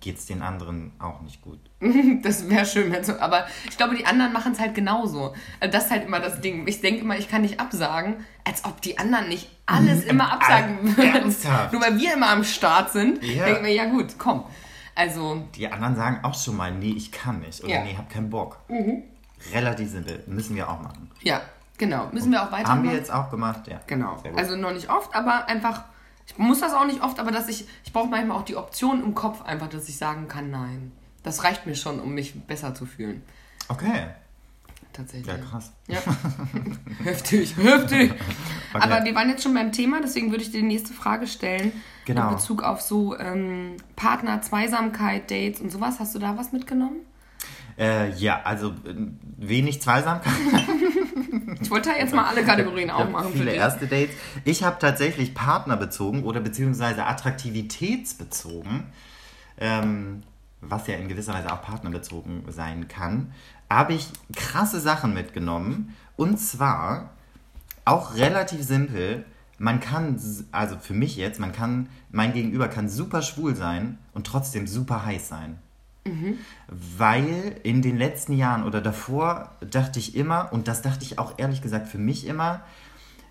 [0.00, 1.58] geht es den anderen auch nicht gut.
[2.22, 3.18] Das wäre schön, wenn so.
[3.18, 5.34] Aber ich glaube, die anderen machen es halt genauso.
[5.60, 6.66] Also Das ist halt immer das Ding.
[6.66, 10.78] Ich denke immer, ich kann nicht absagen, als ob die anderen nicht alles immer absagen
[10.78, 11.14] Al- würden.
[11.16, 11.72] ernsthaft?
[11.72, 13.44] Nur weil wir immer am Start sind, Ja.
[13.46, 14.44] denken wir, ja gut, komm.
[14.94, 17.64] Also, Die anderen sagen auch schon mal, nee, ich kann nicht.
[17.64, 17.82] Oder Ja.
[17.84, 18.58] nee, hab keinen Bock.
[19.52, 20.22] Relativ simpel.
[20.26, 21.10] Müssen wir auch machen.
[21.22, 21.40] ja,
[21.78, 22.08] genau.
[22.12, 22.68] Müssen wir auch weitermachen.
[22.78, 23.80] Haben wir jetzt auch gemacht, ja.
[23.86, 24.16] Genau.
[24.36, 25.84] Also noch nicht oft, aber einfach,
[26.26, 29.02] ich muss das auch nicht oft, aber dass ich, ich brauche manchmal auch die Option
[29.02, 30.92] im Kopf einfach, dass ich sagen kann, nein.
[31.22, 33.22] Das reicht mir schon, um mich besser zu fühlen.
[33.68, 34.08] okay.
[34.94, 35.26] Tatsächlich.
[35.26, 35.72] Ja, krass.
[35.88, 35.98] Ja.
[37.04, 38.12] heftig, heftig.
[38.12, 38.20] Okay.
[38.72, 41.72] Aber wir waren jetzt schon beim Thema, deswegen würde ich dir die nächste Frage stellen.
[42.04, 42.28] Genau.
[42.28, 45.98] In Bezug auf so ähm, Partner, Zweisamkeit, Dates und sowas.
[45.98, 47.00] Hast du da was mitgenommen?
[47.76, 48.94] Äh, ja, also äh,
[49.36, 50.32] wenig Zweisamkeit.
[51.60, 53.60] Ich wollte da jetzt mal alle Kategorien aufmachen für viele dich.
[53.60, 54.14] erste Dates.
[54.44, 58.84] Ich habe tatsächlich partnerbezogen oder beziehungsweise attraktivitätsbezogen,
[59.58, 60.22] ähm,
[60.60, 63.32] was ja in gewisser Weise auch partnerbezogen sein kann,
[63.70, 65.94] habe ich krasse Sachen mitgenommen.
[66.16, 67.10] Und zwar
[67.84, 69.24] auch relativ simpel.
[69.58, 70.20] Man kann,
[70.52, 75.04] also für mich jetzt, man kann, mein Gegenüber kann super schwul sein und trotzdem super
[75.04, 75.58] heiß sein.
[76.68, 81.34] Weil in den letzten Jahren oder davor dachte ich immer, und das dachte ich auch
[81.38, 82.60] ehrlich gesagt für mich immer,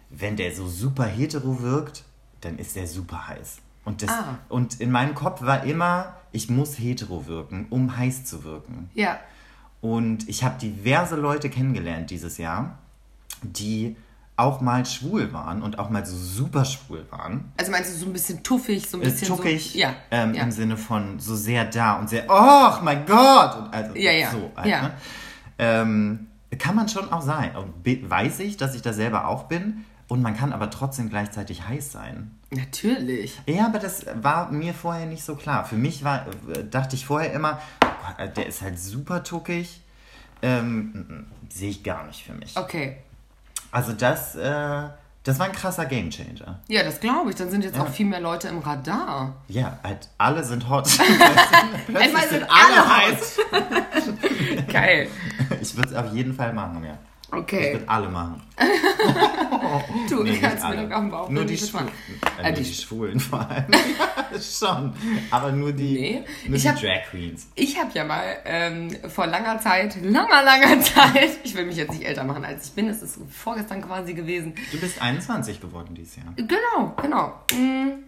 [0.10, 2.04] wenn der so super hetero wirkt,
[2.42, 3.58] dann ist der super heiß.
[3.86, 4.40] Und, das, Ah.
[4.50, 8.90] und in meinem Kopf war immer, ich muss hetero wirken, um heiß zu wirken.
[8.94, 9.20] Ja.
[9.82, 12.78] Und ich habe diverse Leute kennengelernt dieses Jahr,
[13.42, 13.98] die
[14.36, 17.52] auch mal schwul waren und auch mal so super schwul waren.
[17.58, 19.78] Also meinst du so ein bisschen tuffig, so ein Äh, bisschen tuckig so.
[19.80, 19.94] Ja.
[20.12, 20.44] ähm, ja.
[20.44, 23.58] im Sinne von so sehr da und sehr, oh mein Gott!
[23.58, 24.52] Und also Ja, ja, so.
[24.56, 24.82] Halt, ja.
[24.82, 24.92] Ne?
[25.60, 27.56] Ähm, kann man schon auch sein.
[27.56, 27.74] Und
[28.10, 29.86] Weiß ich, dass ich da selber auch bin.
[30.08, 32.38] Und man kann aber trotzdem gleichzeitig heiß sein.
[32.52, 33.40] Natürlich.
[33.48, 35.66] Ja, aber das war mir vorher nicht so klar.
[35.66, 39.24] Für mich war, äh, dachte ich vorher immer, oh Gott, äh, der ist halt super
[39.24, 39.82] tuckig.
[40.42, 42.58] Ähm, mm, mm, Sehe ich gar nicht für mich.
[42.58, 42.98] Okay.
[43.74, 44.84] Also das, äh,
[45.24, 46.60] das war ein krasser Gamechanger.
[46.68, 47.36] Ja, das glaube ich.
[47.36, 49.38] Dann sind jetzt auch viel mehr Leute im Radar.
[49.48, 50.88] Ja, halt alle sind hot.
[51.88, 53.40] Einmal sind sind alle alle heiß.
[54.72, 55.08] Geil.
[55.62, 56.98] Ich würde es auf jeden Fall machen, ja.
[57.36, 57.74] Ich Okay.
[57.74, 58.42] würde alle machen.
[60.10, 60.88] Du Nee, kannst mir alle.
[60.88, 61.88] doch auf den Bauch Nur die Schwulen.
[62.42, 63.66] Äh, Äh, die die Schwulen vor allem.
[64.40, 64.94] Schon.
[65.32, 66.24] Aber nur die, Nee.
[66.48, 67.48] nur Ich die hab- Drag Queens.
[67.56, 71.92] Ich habe ja mal ähm, vor langer Zeit, langer, langer Zeit, ich will mich jetzt
[71.92, 74.54] nicht älter machen als ich bin, es ist vorgestern quasi gewesen.
[74.72, 76.34] Du bist 21 geworden dieses Jahr.
[76.36, 77.34] Genau, genau.
[77.54, 78.04] Mm.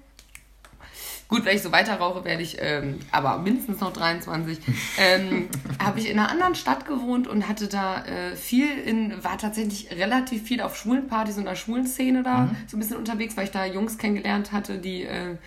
[1.27, 4.59] Gut, wenn ich so weiter rauche, werde ich ähm, aber mindestens noch 23.
[4.99, 5.49] ähm,
[5.83, 9.89] habe ich in einer anderen Stadt gewohnt und hatte da äh, viel in, war tatsächlich
[9.91, 13.45] relativ viel auf schwulen Partys und der schwulen Szene da so ein bisschen unterwegs, weil
[13.45, 15.37] ich da Jungs kennengelernt hatte, die äh,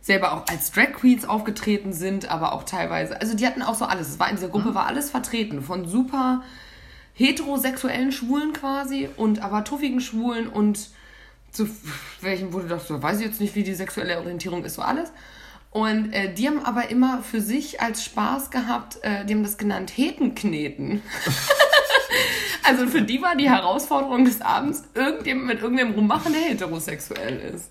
[0.00, 3.84] selber auch als Drag Queens aufgetreten sind, aber auch teilweise, also die hatten auch so
[3.84, 4.08] alles.
[4.08, 6.42] Es war in dieser Gruppe war alles vertreten, von super
[7.14, 10.88] heterosexuellen Schwulen quasi und aber tuffigen Schwulen und
[11.52, 11.68] zu
[12.20, 14.82] welchen, wo du dachtest, so, weiß ich jetzt nicht, wie die sexuelle Orientierung ist, so
[14.82, 15.12] alles.
[15.70, 19.56] Und äh, die haben aber immer für sich als Spaß gehabt, äh, die haben das
[19.56, 21.02] genannt Hetenkneten.
[22.64, 27.70] also für die war die Herausforderung des Abends, irgendjemand mit irgendeinem rummachen, der heterosexuell ist.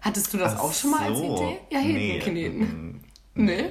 [0.00, 1.36] Hattest du das Ach auch schon mal als so.
[1.36, 1.58] Idee?
[1.70, 3.02] Ja, Nee, Hetenkneten.
[3.34, 3.64] mm, Nee?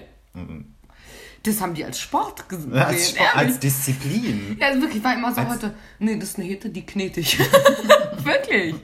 [1.45, 2.73] Das haben die als Sport gesehen.
[2.73, 3.60] Als, Sport, als.
[3.60, 4.58] Disziplin.
[4.60, 7.19] Ja, also wirklich, war immer so Als- heute, nee, das ist eine Hete, die knete
[7.19, 7.38] ich.
[8.23, 8.75] wirklich.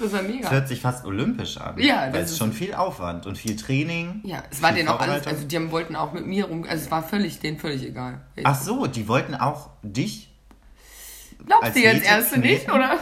[0.00, 0.50] Das war Das mega.
[0.50, 1.78] hört sich fast olympisch an.
[1.78, 4.20] Ja, Weil das es ist- schon viel Aufwand und viel Training.
[4.24, 6.84] Ja, es war denen auch alles, also die haben, wollten auch mit mir rum, also
[6.84, 8.20] es war völlig, denen völlig egal.
[8.44, 10.30] Ach so, die wollten auch dich.
[11.44, 12.98] Glaubst du jetzt erst nicht, oder?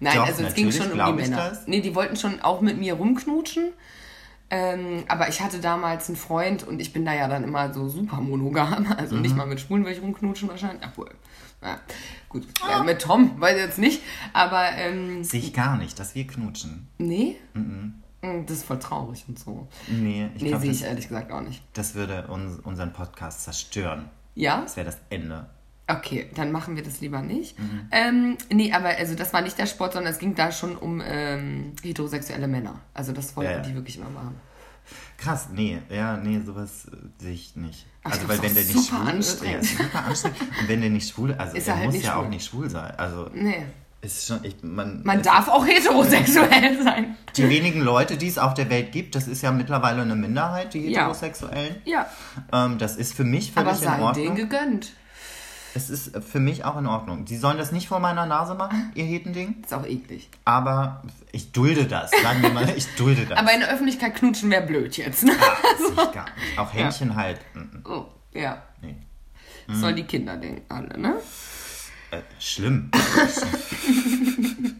[0.00, 1.36] Nein, Doch, also es ging schon um die Männer.
[1.50, 1.66] das.
[1.66, 3.72] Nee, die wollten schon auch mit mir rumknutschen.
[4.54, 7.88] Ähm, aber ich hatte damals einen Freund und ich bin da ja dann immer so
[7.88, 8.86] super monogam.
[8.98, 9.22] Also Mhm.
[9.22, 10.86] nicht mal mit Schwulen will ich rumknutschen wahrscheinlich.
[10.86, 11.10] Obwohl,
[11.62, 11.80] ja,
[12.28, 12.46] gut.
[12.70, 14.02] Äh, mit Tom, weiß ich jetzt nicht.
[14.32, 16.88] Aber ähm, Sehe ich gar nicht, dass wir knutschen.
[16.98, 17.36] nee.
[17.54, 19.66] Mm, Das ist voll traurig und so.
[19.88, 21.62] Nee, ich Nee, sehe ich ehrlich gesagt auch nicht.
[21.72, 24.08] das würde uns, unseren Podcast zerstören.
[24.34, 24.60] Ja?
[24.62, 25.46] Das wäre das Ende.
[25.86, 27.58] Okay, dann machen wir das lieber nicht.
[27.58, 27.88] Mhm.
[27.90, 31.02] Ähm, nee, aber also das war nicht der Sport, sondern es ging da schon um
[31.04, 32.80] ähm, heterosexuelle Männer.
[32.94, 33.62] Also das wollten Ja, ja.
[33.62, 34.34] die wirklich immer machen.
[35.18, 36.86] Krass, nee, ja, nee, sowas
[37.18, 37.86] sehe ich nicht.
[38.02, 39.64] Ach, also, weil ist wenn der nicht schwul ist, anstrengend.
[39.78, 40.40] ja, super anstrengend.
[40.60, 42.28] Und wenn der nicht schwul, also Ist der er halt muss ja auch schwul.
[42.30, 42.92] nicht schwul sein.
[42.98, 43.64] Also Nee.
[44.02, 47.16] ist schon, ich, man, Man darf auch heterosexuell sein.
[47.36, 50.74] Die wenigen Leute, die es auf der Welt gibt, das ist ja mittlerweile eine Minderheit,
[50.74, 51.00] die Ja.
[51.02, 51.76] Heterosexuellen.
[51.84, 52.06] Ja,
[52.52, 54.34] Ähm, das ist für mich aber völlig in sei denen Ordnung.
[54.34, 54.92] gegönnt.
[55.76, 57.26] Es ist für mich auch in Ordnung.
[57.26, 59.56] Sie sollen das nicht vor meiner Nase machen, ihr Hetending.
[59.64, 60.30] Ist auch eklig.
[60.44, 62.10] Aber ich dulde das.
[62.22, 63.38] Sagen wir mal, ich dulde das.
[63.38, 65.24] Aber in der Öffentlichkeit knutschen wäre blöd jetzt.
[65.24, 65.32] Ne?
[65.78, 66.58] sehe ich gar nicht.
[66.58, 67.40] Auch Händchen halt.
[67.54, 68.62] mm, Oh, ja.
[68.82, 68.94] Nee.
[69.66, 71.14] Das sollen die Kinder denken, alle, ne?
[72.10, 72.90] Äh, schlimm.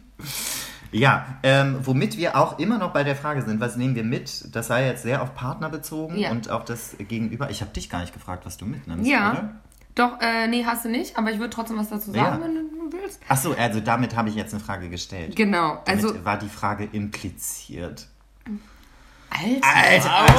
[0.91, 4.55] ja, ähm, womit wir auch immer noch bei der Frage sind, was nehmen wir mit?
[4.55, 6.31] Das sei jetzt sehr auf Partner bezogen Ja.
[6.31, 7.49] und auf das Gegenüber.
[7.49, 9.31] Ich habe dich gar nicht gefragt, was du mitnimmst, Ja.
[9.31, 9.49] oder?
[9.95, 12.45] Doch, äh, nee, hast du nicht, aber ich würde trotzdem was dazu sagen, Ja.
[12.45, 13.21] wenn du willst.
[13.29, 15.35] Ach so, also damit habe ich jetzt eine Frage gestellt.
[15.35, 16.25] Genau, Damit also.
[16.25, 18.07] war die Frage impliziert.
[19.29, 20.35] Alter!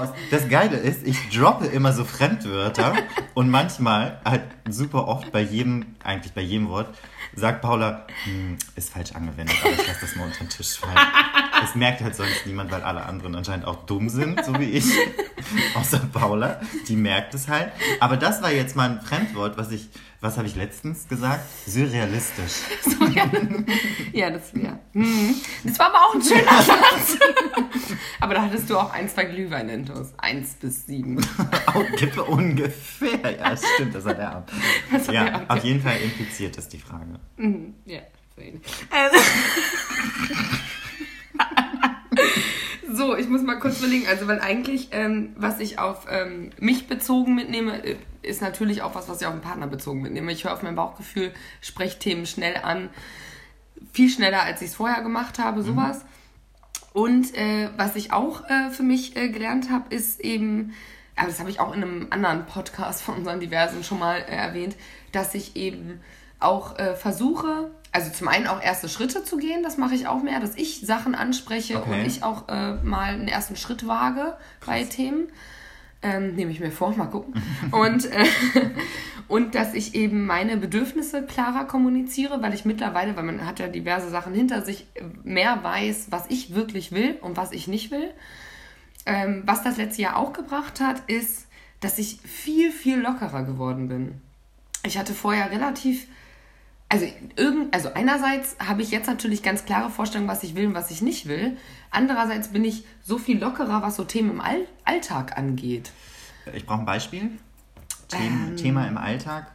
[0.00, 0.08] Aus.
[0.30, 2.94] Das Geile ist, ich droppe immer so Fremdwörter
[3.34, 6.94] und manchmal, halt super oft bei jedem, eigentlich bei jedem Wort,
[7.34, 10.96] sagt Paula, hm, ist falsch angewendet, aber ich lasse das mal unter den Tisch fallen.
[11.60, 14.84] Das merkt halt sonst niemand, weil alle anderen anscheinend auch dumm sind, so wie ich.
[15.74, 17.72] Außer Paula, die merkt es halt.
[18.00, 19.88] Aber das war jetzt mal ein Fremdwort, was ich,
[20.20, 21.42] was habe ich letztens gesagt?
[21.66, 22.52] Surrealistisch.
[24.12, 24.78] Ja, das ja.
[24.92, 25.34] Hm.
[25.64, 27.18] Das war aber auch ein schöner Satz.
[28.20, 30.08] aber da hattest du auch ein, zwei Glühwein intus.
[30.18, 31.16] Eins bis sieben.
[31.74, 33.38] Ungefähr, ungefähr.
[33.38, 34.52] Ja, stimmt, das hat er ab.
[34.92, 35.64] Das hat Ja, er ab, auf ja.
[35.64, 37.18] jeden Fall impliziert ist die Frage.
[37.86, 38.00] Ja,
[38.36, 38.62] so ähnlich.
[42.92, 44.08] So, ich muss mal kurz überlegen.
[44.08, 48.96] Also, weil eigentlich, ähm, was ich auf ähm, mich bezogen mitnehme, äh, ist natürlich auch
[48.96, 50.32] was, was ich auf den Partner bezogen mitnehme.
[50.32, 52.90] Ich höre auf mein Bauchgefühl, spreche Themen schnell an.
[53.92, 56.04] Viel schneller, als ich es vorher gemacht habe, sowas.
[56.92, 60.74] Und äh, was ich auch äh, für mich äh, gelernt habe, ist eben,
[61.16, 64.34] aber das habe ich auch in einem anderen Podcast von unseren diversen schon mal äh,
[64.34, 64.76] erwähnt,
[65.12, 66.00] dass ich eben
[66.40, 70.22] auch äh, versuche, also zum einen auch erste Schritte zu gehen, das mache ich auch
[70.22, 71.90] mehr, dass ich Sachen anspreche Okay.
[72.00, 75.28] und ich auch äh, mal einen ersten Schritt wage bei Themen.
[76.02, 77.34] Ähm, nehme ich mir vor, mal gucken.
[77.72, 78.24] und, äh,
[79.28, 83.68] und dass ich eben meine Bedürfnisse klarer kommuniziere, weil ich mittlerweile, weil man hat ja
[83.68, 84.86] diverse Sachen hinter sich,
[85.24, 88.14] mehr weiß, was ich wirklich will und was ich nicht will.
[89.04, 91.46] Ähm, was das letzte Jahr auch gebracht hat, ist,
[91.80, 94.20] dass ich viel, viel lockerer geworden bin.
[94.84, 96.06] Ich hatte vorher relativ,
[96.90, 100.74] also, irgend, also einerseits habe ich jetzt natürlich ganz klare Vorstellungen, was ich will und
[100.74, 101.56] was ich nicht will.
[101.90, 105.92] Andererseits bin ich so viel lockerer, was so Themen im All Alltag angeht.
[106.52, 107.30] Ich brauche ein Beispiel.
[108.08, 108.56] Themen, Ähm.
[108.56, 109.52] Thema im Alltag,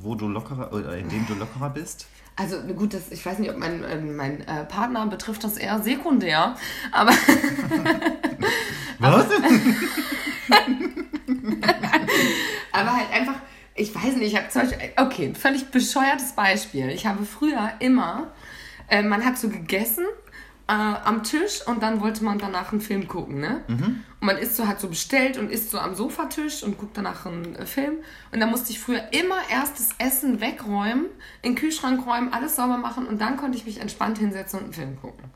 [0.00, 2.06] wo du lockerer oder in dem du lockerer bist.
[2.34, 5.82] Also gut, das, ich weiß nicht, ob mein, äh, mein äh, Partner betrifft das eher
[5.82, 6.56] sekundär,
[6.90, 7.12] aber
[8.98, 9.26] Was?
[12.72, 13.34] Aber halt einfach,
[13.80, 16.90] ich weiß nicht, ich habe zum Beispiel, okay, ein völlig bescheuertes Beispiel.
[16.90, 18.28] Ich habe früher immer,
[18.88, 20.04] äh, man hat so gegessen
[20.68, 23.62] äh, am Tisch und dann wollte man danach einen Film gucken, ne?
[24.20, 27.24] Und man ist so, hat so bestellt und isst so am Sofatisch und guckt danach
[27.24, 27.96] einen äh, Film.
[28.32, 31.06] Und dann musste ich früher immer erst das Essen wegräumen,
[31.42, 34.64] in den Kühlschrank räumen, alles sauber machen und dann konnte ich mich entspannt hinsetzen und
[34.66, 35.30] einen Film gucken.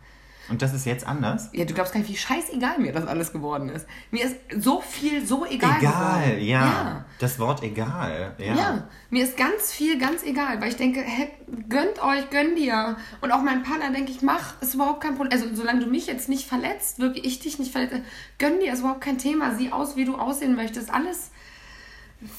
[0.49, 1.49] Und das ist jetzt anders?
[1.53, 3.87] Ja, du glaubst gar nicht, wie scheißegal mir das alles geworden ist.
[4.11, 6.45] Mir ist so viel so egal, Egal, geworden.
[6.45, 6.61] ja.
[6.67, 7.05] ja.
[7.19, 8.55] Das Wort egal, ja.
[8.55, 11.29] Ja, mir ist ganz viel ganz egal, weil ich denke, hä,
[11.69, 12.97] gönnt euch, gönn dir.
[13.21, 15.33] Und auch mein Partner denke ich, mach, ist überhaupt kein Problem.
[15.33, 18.03] Also solange du mich jetzt nicht verletzt, wirklich ich dich nicht verletze,
[18.39, 19.55] gönn dir, ist überhaupt kein Thema.
[19.55, 20.93] Sieh aus, wie du aussehen möchtest.
[20.93, 21.31] Alles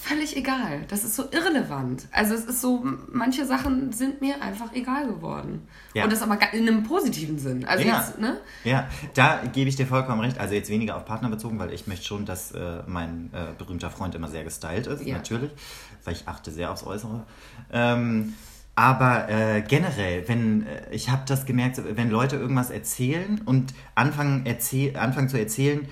[0.01, 0.83] völlig egal.
[0.87, 2.07] Das ist so irrelevant.
[2.11, 5.67] Also es ist so, manche Sachen sind mir einfach egal geworden.
[5.93, 6.03] Ja.
[6.03, 7.65] Und das aber in einem positiven Sinn.
[7.65, 7.99] Also Ja.
[7.99, 8.37] jetzt, ne?
[8.63, 10.39] Ja, da gebe ich dir vollkommen recht.
[10.39, 13.89] Also jetzt weniger auf Partner bezogen, weil ich möchte schon, dass äh, mein äh, berühmter
[13.89, 15.15] Freund immer sehr gestylt ist, Ja.
[15.15, 15.51] natürlich,
[16.03, 17.25] weil ich achte sehr aufs Äußere.
[17.71, 18.33] Ähm,
[18.77, 24.45] aber äh, generell, wenn äh, ich habe das gemerkt, wenn Leute irgendwas erzählen und anfangen,
[24.45, 25.87] erzähl anfangen zu erzählen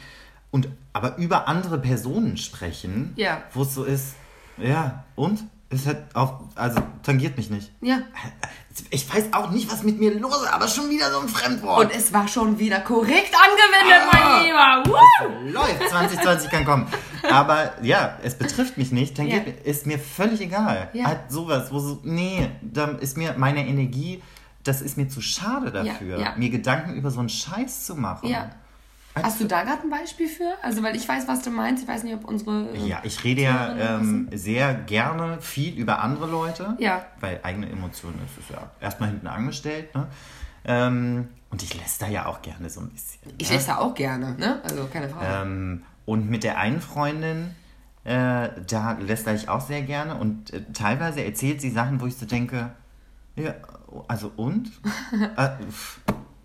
[0.54, 3.42] und aber über andere Personen sprechen, Ja.
[3.54, 4.14] wo es so ist,
[4.58, 5.44] ja, und?
[5.70, 7.72] Es hat auch, also tangiert mich nicht.
[7.82, 8.02] Ja.
[8.92, 11.86] Ich weiß auch nicht, was mit mir los ist, aber schon wieder so ein Fremdwort.
[11.86, 14.14] Und es war schon wieder korrekt angewendet, Ah.
[14.14, 14.84] mein Lieber.
[14.86, 15.50] Woo!
[15.52, 16.88] läuft, 2020 kann kommen.
[17.28, 19.38] Aber ja, es betrifft mich nicht, dann Ja.
[19.64, 20.90] ist mir völlig egal.
[20.94, 21.06] Ja.
[21.06, 24.22] Halt sowas, wo so, nee, da ist mir meine Energie,
[24.64, 26.34] das ist mir zu schade dafür, ja.
[26.38, 28.30] mir Gedanken über so einen Scheiß zu machen.
[28.30, 28.52] Ja.
[29.22, 30.54] Hast du da gerade ein Beispiel für?
[30.64, 31.84] Also, weil ich weiß, was du meinst.
[31.84, 32.76] Ich weiß nicht, ob unsere.
[32.76, 37.06] Ja, ich rede ja ähm, sehr gerne viel über andere Leute, Ja.
[37.20, 39.94] weil eigene Emotionen ist es ja erstmal hinten angestellt.
[39.94, 40.08] Ne?
[40.66, 43.22] Ähm, und ich lässt da ja auch gerne so ein bisschen.
[43.38, 43.56] Ich ne?
[43.56, 44.60] lese da auch gerne, ne?
[44.64, 45.48] Also, keine Frage.
[45.48, 47.54] Ähm, und mit der einen Freundin,
[48.06, 52.18] äh, da lästere ich auch sehr gerne und äh, teilweise erzählt sie Sachen, wo ich
[52.18, 52.72] so denke,
[53.36, 53.54] ja,
[54.08, 54.72] also und?
[55.38, 55.50] äh,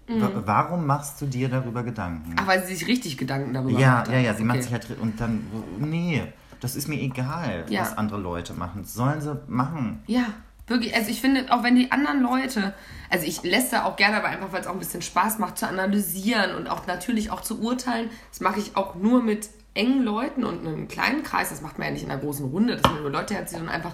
[0.08, 0.22] Mhm.
[0.22, 2.34] wa- Warum machst du dir darüber Gedanken?
[2.36, 4.08] Ach, weil sie sich richtig Gedanken darüber ja, macht.
[4.08, 4.64] ja, ja, sie macht Okay.
[4.64, 5.46] sich halt und dann,
[5.78, 6.22] nee,
[6.60, 7.82] das ist mir egal, Ja.
[7.82, 8.84] was andere Leute machen.
[8.84, 10.02] Sollen sie machen.
[10.06, 10.24] Ja,
[10.66, 10.94] wirklich.
[10.96, 12.74] Also ich finde, auch wenn die anderen Leute,
[13.10, 15.68] also ich lässt auch gerne, aber einfach, weil es auch ein bisschen Spaß macht, zu
[15.68, 18.10] analysieren und auch natürlich auch zu urteilen.
[18.30, 21.50] Das mache ich auch nur mit engen Leuten und einem kleinen Kreis.
[21.50, 23.68] Das macht man ja nicht in einer großen Runde, dass man über Leute herzieht und
[23.68, 23.92] einfach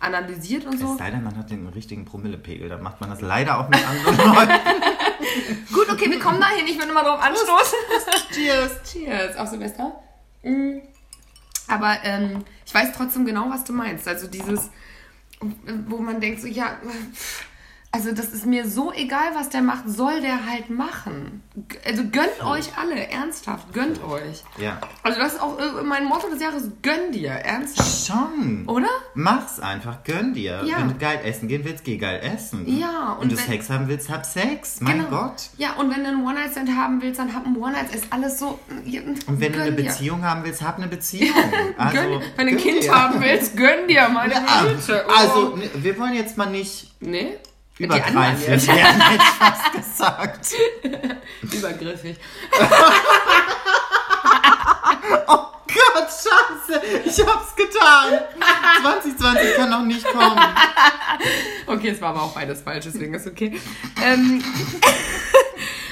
[0.00, 0.92] analysiert und so.
[0.92, 3.80] Es sei denn, man hat den richtigen Promillepegel, dann macht man das leider auch mit
[3.86, 4.52] anderen Leuten.
[5.72, 7.78] Gut, okay, wir kommen da hier nicht, wenn du mal drauf anstoßen.
[8.32, 8.72] Cheers!
[8.90, 10.00] Cheers auf Silvester.
[10.42, 10.78] Mm.
[11.68, 14.06] Aber ähm, ich weiß trotzdem genau, was du meinst.
[14.06, 14.70] Also dieses,
[15.88, 16.78] wo man denkt so, ja,
[17.92, 21.42] also das ist mir so egal, was der macht, soll der halt machen.
[21.86, 24.44] Also gönnt euch alle, ernsthaft, gönnt euch.
[24.58, 24.78] Ja.
[25.02, 28.06] Also das ist auch äh, mein Motto des Jahres, gönn dir, ernsthaft.
[28.06, 28.64] Schon.
[28.66, 28.88] Oder?
[29.14, 30.62] Mach's einfach, gönn dir.
[30.66, 30.78] Ja.
[30.78, 32.66] Wenn du geil essen gehen willst, geh geil essen.
[32.78, 34.80] Ja, und und du wenn- Sex haben willst, hab Sex.
[34.82, 35.08] Mein Genau.
[35.22, 35.48] Gott.
[35.56, 38.58] Ja, und wenn du einen One-Night-Stand haben willst, dann hab einen One-Night, ist alles so.
[38.68, 39.84] Und wenn du eine dir.
[39.84, 41.34] Beziehung haben willst, hab eine Beziehung.
[41.78, 42.94] Also, Gönn, wenn du ein Kind dir.
[42.94, 45.04] haben willst, gönn dir, meine Ja, Güte.
[45.08, 45.12] Oh.
[45.16, 47.36] also, wir wollen jetzt mal nicht Nee?
[47.78, 50.54] Übergreifend werden, hätte ich fast gesagt.
[51.52, 52.16] Übergriffig.
[55.26, 58.20] Gott, scheiße, ich hab's getan.
[58.82, 60.38] 2020 kann noch nicht kommen.
[61.66, 63.60] Okay, es war aber auch beides falsch, deswegen ist okay.
[64.02, 64.42] Ähm,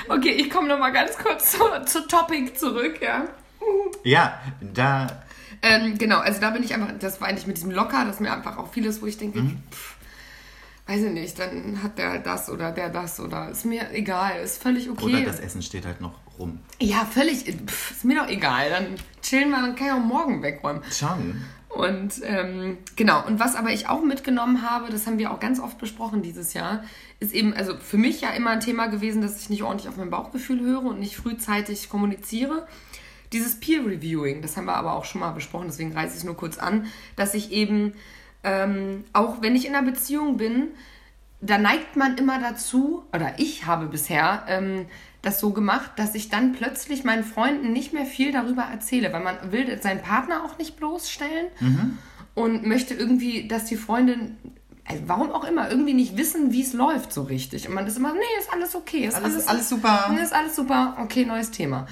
[0.09, 3.25] okay, ich komme nochmal ganz kurz zu, zu Topic zurück, ja.
[4.05, 5.07] Ja, da,
[5.62, 8.20] Ähm, genau, also da bin ich einfach, das war eigentlich mit diesem Locker, das ist
[8.20, 9.62] mir einfach auch vieles, wo ich denke, Mhm.
[9.70, 9.93] pff,
[10.87, 14.62] weiß ich nicht, dann hat der das oder der das oder ist mir egal, ist
[14.62, 15.05] völlig okay.
[15.05, 16.59] oder das Essen steht halt noch rum.
[16.81, 18.87] ja, völlig, pff, ist mir doch egal, dann
[19.23, 20.83] chillen wir, dann kann ich auch morgen wegräumen.
[20.90, 21.42] Schon.
[21.75, 25.59] Und ähm, genau, und was aber ich auch mitgenommen habe, das haben wir auch ganz
[25.59, 26.85] oft besprochen dieses Jahr,
[27.18, 29.97] ist eben, also für mich ja immer ein Thema gewesen, dass ich nicht ordentlich auf
[29.97, 32.68] mein Bauchgefühl höre und nicht frühzeitig kommuniziere.
[33.33, 36.37] Dieses Peer-Reviewing, das haben wir aber auch schon mal besprochen, deswegen reiße ich es nur
[36.37, 37.94] kurz an, dass ich eben,
[38.44, 40.68] ähm, auch wenn ich in einer Beziehung bin,
[41.40, 44.87] da neigt man immer dazu, oder ich habe bisher ähm,
[45.22, 49.22] das so gemacht, dass ich dann plötzlich meinen Freunden nicht mehr viel darüber erzähle, weil
[49.22, 51.46] man will seinen Partner auch nicht bloßstellen
[52.35, 54.37] und möchte irgendwie, dass die Freundin,
[54.87, 57.68] also warum auch immer, irgendwie nicht wissen, wie es läuft so richtig.
[57.68, 60.14] Und man ist immer, nee, ist alles okay, ist Alles- alles, alles super.
[60.22, 61.87] Ist alles super, okay, neues Thema.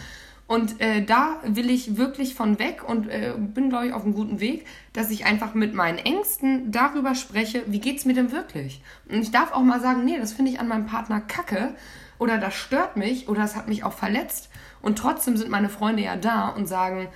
[0.47, 4.15] Und äh, da will ich wirklich von weg und äh, bin, glaube ich, auf einem
[4.15, 8.83] guten Weg, dass ich einfach mit meinen Ängsten darüber spreche, wie geht's mir denn wirklich?
[9.09, 11.75] Und ich darf auch mal sagen, nee, das finde ich an meinem Partner kacke
[12.19, 14.51] oder das stört mich oder das hat mich auch verletzt.
[14.83, 17.09] Und trotzdem sind meine Freunde ja da und sagen,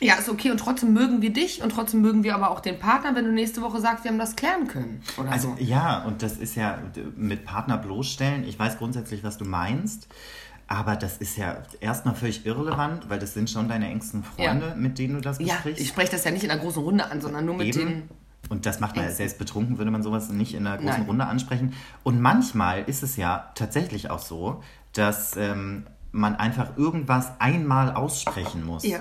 [0.00, 2.78] ja, ist okay und trotzdem mögen wir dich und trotzdem mögen wir aber auch den
[2.78, 5.02] Partner, wenn du nächste Woche sagst, wir haben das klären können.
[5.30, 5.62] Also so.
[5.62, 6.78] ja, und das ist ja
[7.16, 8.44] mit Partner bloßstellen.
[8.46, 10.08] Ich weiß grundsätzlich, was du meinst.
[10.68, 14.98] Aber das ist ja erstmal völlig irrelevant, weil das sind schon deine engsten Freunde, mit
[14.98, 15.80] denen du das Ja, besprichst.
[15.80, 17.78] ich spreche das ja nicht in einer großen Runde an, sondern nur mit Eben.
[17.88, 18.08] den
[18.48, 21.06] Und das macht man ja selbst betrunken, würde man sowas nicht in einer großen Nein.
[21.06, 21.74] Runde ansprechen.
[22.02, 28.64] Und manchmal ist es ja tatsächlich auch so, dass ähm, man einfach irgendwas einmal aussprechen
[28.66, 28.84] muss.
[28.84, 28.98] Ja.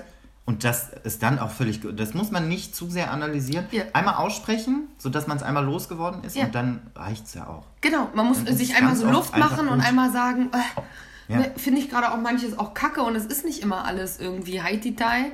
[0.48, 2.00] Und das ist dann auch völlig, gut.
[2.00, 3.66] das muss man nicht zu sehr analysieren.
[3.72, 3.84] Ja.
[3.94, 6.46] Einmal aussprechen, sodass man es einmal losgeworden ist Ja.
[6.46, 7.64] und dann reicht es ja auch.
[7.82, 9.88] Genau, man muss sich einmal so Luft machen und gut.
[9.88, 10.82] einmal sagen, äh,
[11.28, 11.38] Ja.
[11.38, 14.62] ne, finde ich gerade auch manches auch kacke und es ist nicht immer alles irgendwie
[14.62, 15.32] Haiti-Tai.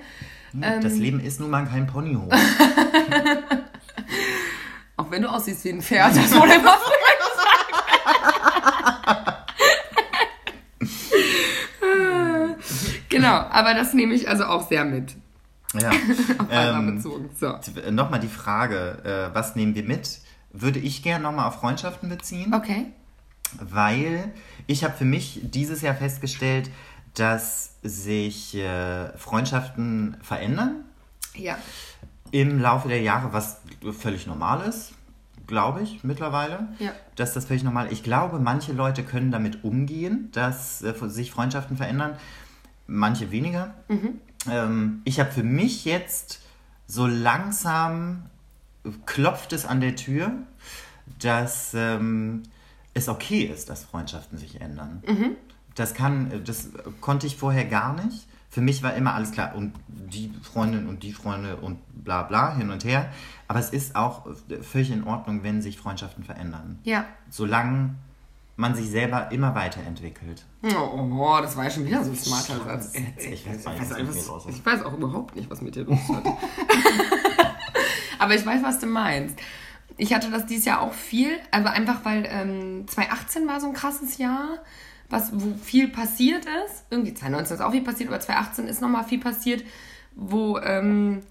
[0.62, 0.82] Ähm.
[0.82, 2.32] das Leben ist nun mal kein Ponyhof.
[4.98, 8.52] Auch wenn du aussiehst wie ein Pferd, das wurde immer früher gesagt.
[13.10, 15.16] genau, aber das nehme ich also auch sehr mit.
[15.80, 15.90] ja.
[16.40, 17.30] Auf Ähm, bezogen.
[17.40, 17.58] So.
[17.92, 20.20] Nochmal die Frage, äh, was nehmen wir mit?
[20.52, 22.88] Würde ich gerne nochmal auf Freundschaften beziehen, Okay.
[23.60, 24.34] weil
[24.68, 26.70] ich habe für mich dieses Jahr festgestellt,
[27.14, 30.86] dass sich äh, Freundschaften verändern
[31.36, 31.58] Ja.
[32.32, 33.60] im Laufe der Jahre, was
[33.98, 34.94] völlig normal ist,
[35.48, 36.70] glaube ich, mittlerweile.
[36.80, 36.92] Ja.
[37.16, 41.76] Dass das völlig normal Ich glaube, manche Leute können damit umgehen, dass äh, sich Freundschaften
[41.76, 42.16] verändern,
[42.88, 43.74] manche weniger.
[44.50, 46.42] Ähm, ich habe für mich jetzt
[46.88, 48.24] so langsam
[49.06, 50.32] klopft es an der Tür,
[51.20, 52.44] dass ähm,
[52.94, 55.04] es okay ist, dass Freundschaften sich ändern.
[55.76, 58.28] Das kann, das konnte ich vorher gar nicht.
[58.50, 62.54] Für mich war immer alles klar und die Freundin und die Freunde und bla bla
[62.54, 63.10] hin und her.
[63.48, 64.28] Aber es ist auch
[64.62, 66.80] völlig in Ordnung, wenn sich Freundschaften verändern.
[66.84, 67.06] Ja.
[67.30, 67.96] Solange
[68.58, 70.46] man sich selber immer weiterentwickelt.
[70.64, 72.94] Oh, oh, das war ja schon wieder so ein smarter Satz.
[73.18, 74.58] Ich weiß was weiß, los ist.
[74.58, 76.10] ich weiß auch überhaupt nicht, was mit dir los ist.
[78.20, 79.38] Aber ich weiß, was du meinst.
[79.98, 83.74] Ich hatte das dieses Jahr auch viel, also einfach weil ähm, 2018 war so ein
[83.74, 84.60] krasses Jahr,
[85.10, 86.86] was, wo viel passiert ist.
[86.90, 89.64] Irgendwie 2019 ist auch viel passiert, aber 2018 ist nochmal viel passiert,
[90.16, 91.22] wo ähm,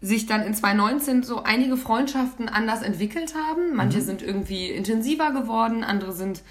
[0.00, 3.74] sich dann in 2019 so einige Freundschaften anders entwickelt haben.
[3.74, 6.42] Manche sind irgendwie intensiver geworden, andere sind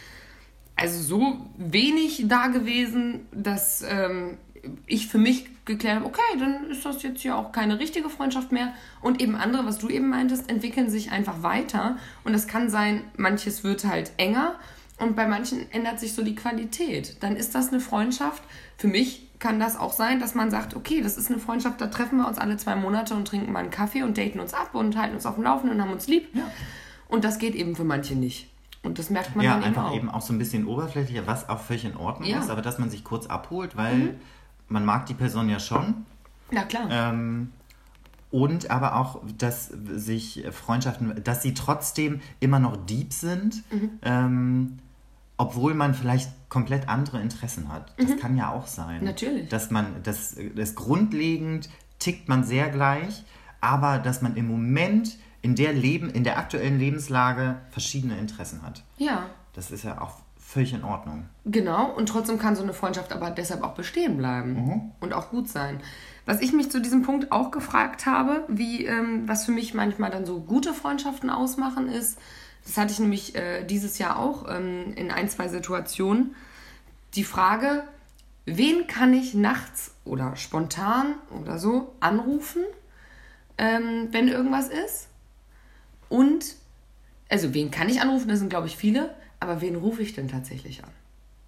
[0.76, 4.38] also so wenig da gewesen, dass ähm,
[4.86, 8.52] ich für mich geklärt habe, okay, dann ist das jetzt hier auch keine richtige Freundschaft
[8.52, 8.74] mehr.
[9.02, 11.98] Und eben andere, was du eben meintest, entwickeln sich einfach weiter.
[12.24, 14.56] Und es kann sein, manches wird halt enger
[14.98, 17.18] und bei manchen ändert sich so die Qualität.
[17.24, 18.44] Dann ist das eine Freundschaft.
[18.78, 21.88] Für mich kann das auch sein, dass man sagt, okay, das ist eine Freundschaft, da
[21.88, 24.76] treffen wir uns alle zwei Monate und trinken mal einen Kaffee und daten uns ab
[24.76, 26.28] und halten uns auf dem Laufenden und haben uns lieb.
[27.08, 28.50] Und das geht eben für manche nicht.
[28.84, 29.96] Und das merkt man Ja, dann eben einfach auch.
[29.96, 32.40] eben auch so ein bisschen oberflächlicher, was auch völlig in Ordnung Ja.
[32.40, 34.16] ist, aber dass man sich kurz abholt, weil
[34.70, 36.06] man mag die Person ja schon.
[36.52, 36.88] Na klar.
[36.90, 37.52] Ähm,
[38.32, 43.90] und aber auch, dass sich Freundschaften, dass sie trotzdem immer noch deep sind, Mhm.
[44.04, 44.78] ähm,
[45.38, 47.94] obwohl man vielleicht komplett andere Interessen hat.
[47.98, 49.00] Das kann ja auch sein.
[49.00, 49.06] Mhm.
[49.06, 49.50] Natürlich.
[49.50, 53.24] Dass man, das, das grundlegend tickt man sehr gleich,
[53.62, 58.84] aber dass man im Moment in der Leben, in der aktuellen Lebenslage verschiedene Interessen hat.
[58.98, 60.18] Ja, Das ist ja auch
[60.50, 61.26] völlig in Ordnung.
[61.46, 61.92] genau.
[61.92, 65.80] Und trotzdem kann so eine Freundschaft aber deshalb auch bestehen bleiben und auch gut sein.
[66.26, 70.10] Was ich mich zu diesem Punkt auch gefragt habe, wie, ähm, was für mich manchmal
[70.10, 72.18] dann so gute Freundschaften ausmachen, ist,
[72.66, 76.36] das hatte ich nämlich äh, dieses Jahr auch ähm, in ein, zwei Situationen,
[77.14, 77.84] die Frage,
[78.46, 82.64] wen kann ich nachts oder spontan oder so anrufen,
[83.60, 85.10] ähm, wenn irgendwas ist?
[86.10, 86.56] Und,
[87.30, 88.28] also wen kann ich anrufen?
[88.30, 89.14] Das sind, glaube ich, viele.
[89.40, 90.90] Aber wen rufe ich denn tatsächlich an?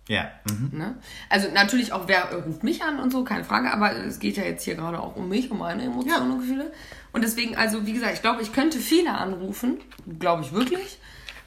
[0.08, 0.30] Ja.
[0.50, 0.78] Mhm.
[0.78, 0.96] Ne?
[1.30, 4.44] Also natürlich auch, wer ruft mich an und so, keine Frage, aber es geht ja
[4.44, 6.72] jetzt hier gerade auch um mich, um meine Emotionen und Gefühle.
[7.14, 9.78] Und deswegen, also wie gesagt, ich glaube, ich könnte viele anrufen,
[10.20, 11.00] glaube ich wirklich,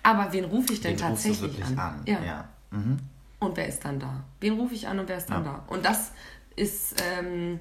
[0.02, 1.78] aber wen rufe ich denn du tatsächlich wirklich an?
[1.78, 2.02] an.
[2.06, 2.22] Ja.
[2.24, 2.48] Ja.
[2.70, 2.98] Mhm.
[3.40, 4.24] Und wer ist dann da?
[4.40, 5.52] Wen rufe ich an und wer ist dann Ja.
[5.66, 5.74] da?
[5.74, 6.12] Und das
[6.56, 7.60] ist, ähm,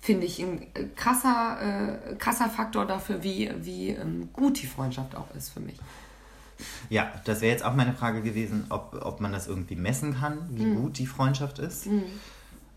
[0.00, 5.34] finde ich, ein krasser, äh, krasser Faktor dafür, wie, wie ähm, gut die Freundschaft auch
[5.34, 5.78] ist für mich.
[6.88, 10.38] Ja, das wäre jetzt auch meine Frage gewesen, ob, ob man das irgendwie messen kann,
[10.50, 10.76] wie Mhm.
[10.76, 11.86] gut die Freundschaft ist.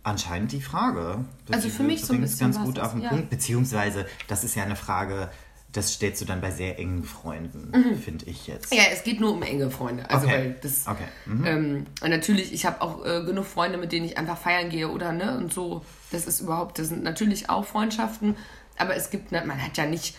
[0.05, 1.23] Anscheinend die Frage.
[1.45, 3.09] Das Also für mich so ein bisschen ganz gut auf den ja.
[3.09, 3.29] Punkt.
[3.29, 5.29] Beziehungsweise, das ist ja eine Frage,
[5.71, 7.71] das stellst du dann bei sehr engen Freunden,
[8.03, 8.71] finde ich jetzt.
[8.71, 8.77] Mhm.
[8.77, 10.07] Ja, es geht nur um enge Freunde.
[10.09, 10.35] Also Okay.
[10.37, 11.05] weil das Okay.
[11.25, 11.45] Mhm.
[11.45, 14.89] ähm, und natürlich, ich habe auch äh, genug Freunde, mit denen ich einfach feiern gehe
[14.89, 15.83] oder ne und so.
[16.11, 18.35] Das ist überhaupt, das sind natürlich auch Freundschaften,
[18.77, 20.15] aber es gibt, ne, man hat ja nicht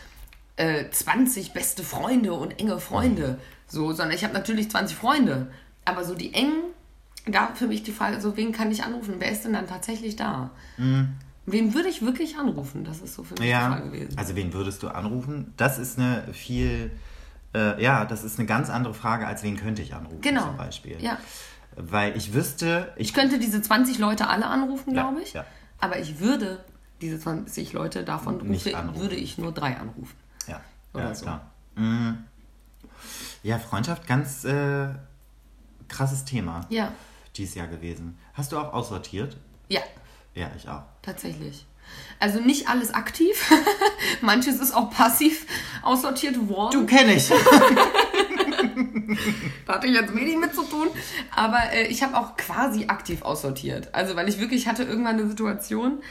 [0.56, 5.48] äh, 20 beste Freunde und enge Freunde, so, sondern ich habe natürlich 20 Freunde,
[5.84, 6.62] aber so die engen,
[7.26, 9.14] da für mich die Frage, so wen kann ich anrufen?
[9.18, 10.50] Wer ist denn dann tatsächlich da?
[11.46, 12.84] Wen würde ich wirklich anrufen?
[12.84, 13.50] Das ist so für mich die Mhm.
[13.50, 14.18] Ja, Frage gewesen.
[14.18, 15.52] also wen würdest du anrufen?
[15.56, 16.90] Das ist eine viel,
[17.54, 20.42] äh, ja, das ist eine ganz andere Frage, als wen könnte ich anrufen Genau.
[20.48, 20.96] zum Beispiel.
[21.02, 21.18] Ja.
[21.76, 25.32] Weil ich wüsste, ich, Ich könnte diese 20 Leute alle anrufen, Ja, glaube ich.
[25.32, 25.44] ja.
[25.80, 26.64] Aber ich würde
[27.00, 30.14] diese 20 Leute davon rufe, würde ich nur drei anrufen.
[30.94, 31.00] Ja.
[31.00, 31.22] Oder ja, so.
[31.24, 31.50] klar.
[31.76, 32.12] Mm.
[33.42, 34.88] Ja, Freundschaft, ganz äh,
[35.88, 36.92] krasses Thema Ja.
[37.36, 38.16] dieses Jahr gewesen.
[38.32, 39.36] Hast du auch aussortiert?
[39.68, 39.80] Ja,
[40.34, 40.82] Ja, ich auch.
[41.02, 41.66] tatsächlich.
[42.18, 43.50] Also nicht alles aktiv.
[44.22, 45.46] Manches ist auch passiv
[45.82, 46.72] aussortiert worden.
[46.80, 47.30] Du kenne ich.
[49.66, 50.88] Da hatte ich jetzt wenig mit zu tun.
[51.34, 53.94] Aber äh, ich habe auch quasi aktiv aussortiert.
[53.94, 56.02] Also, weil ich wirklich hatte irgendwann eine Situation.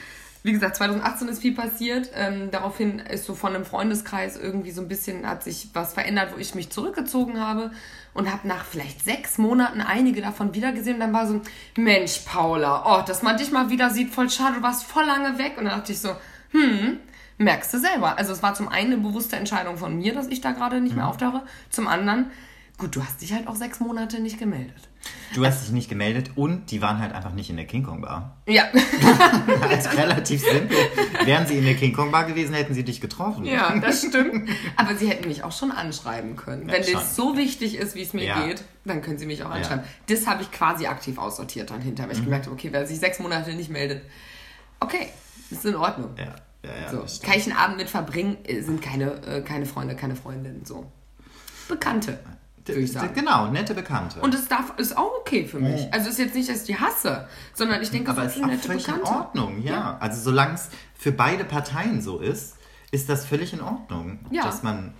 [0.43, 2.11] Wie gesagt, 2018 ist viel passiert.
[2.13, 6.33] Ähm, daraufhin ist so von einem Freundeskreis irgendwie so ein bisschen, hat sich was verändert,
[6.35, 7.71] wo ich mich zurückgezogen habe
[8.13, 10.95] und habe nach vielleicht sechs Monaten einige davon wiedergesehen.
[10.95, 11.41] Und dann war so,
[11.77, 15.37] Mensch, Paula, oh, dass man dich mal wieder sieht, voll schade, du warst voll lange
[15.37, 15.53] weg.
[15.57, 16.13] Und dann dachte ich so,
[16.51, 16.99] hm,
[17.37, 18.17] merkst du selber.
[18.17, 20.95] Also es war zum einen eine bewusste Entscheidung von mir, dass ich da gerade nicht
[20.97, 21.43] mehr auftauche.
[21.69, 22.31] Zum anderen,
[22.77, 24.89] gut, du hast dich halt auch sechs Monate nicht gemeldet.
[25.35, 28.01] Du hast dich nicht gemeldet und die waren halt einfach nicht in der King Kong
[28.01, 28.37] Bar.
[28.47, 28.63] Ja,
[29.69, 30.77] Also relativ simpel.
[31.25, 33.43] Wären sie in der King Kong Bar gewesen, hätten sie dich getroffen.
[33.45, 34.49] ja, das stimmt.
[34.77, 36.67] Aber sie hätten mich auch schon anschreiben können.
[36.67, 36.93] Wenn schon.
[36.93, 38.45] das so wichtig ist, wie es mir Ja.
[38.45, 39.83] geht, dann können sie mich auch anschreiben.
[40.07, 42.07] Das habe ich quasi aktiv aussortiert dann hinter, Mhm.
[42.09, 44.03] weil ich gemerkt habe, okay, wer sich sechs Monate nicht meldet,
[44.79, 45.09] okay,
[45.49, 46.11] ist in Ordnung.
[46.17, 46.89] Ja, ja, ja.
[46.91, 50.15] So, das kann ich einen Abend mit verbringen, äh, sind keine, äh, keine Freunde, keine
[50.15, 50.89] Freundinnen, so.
[51.67, 52.19] Bekannte,
[52.67, 53.13] würde ich sagen.
[53.13, 54.19] Genau, nette Bekannte.
[54.21, 55.91] Und es darf, ist auch okay für mich.
[55.93, 58.47] Also ist jetzt nicht, dass ich die hasse, sondern ich denke, Aber es ist auch
[58.47, 59.19] nette völlig in Bekannte.
[59.19, 59.97] Ordnung, ja.
[59.99, 62.55] Also solange es für beide Parteien so ist,
[62.91, 64.19] ist das völlig in Ordnung.
[64.31, 64.43] Ja.
[64.43, 64.93] Dass man.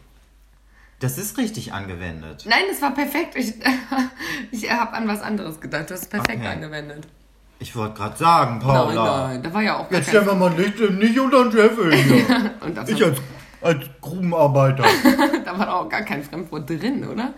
[1.00, 2.46] Das ist richtig angewendet.
[2.48, 3.36] Nein, das war perfekt.
[3.36, 3.54] Ich,
[4.52, 5.90] ich habe an was anderes gedacht.
[5.90, 6.48] Du hast es perfekt Okay.
[6.48, 7.08] angewendet.
[7.60, 8.94] Ich wollte gerade sagen, Paula.
[9.28, 11.54] Nein, nein, da war ja auch Jetzt stellen wir mal nicht, nicht unter den
[12.76, 13.18] das Ich als,
[13.64, 14.84] als Grubenarbeiter.
[15.46, 17.34] da war doch auch gar kein Fremdwort drin, oder?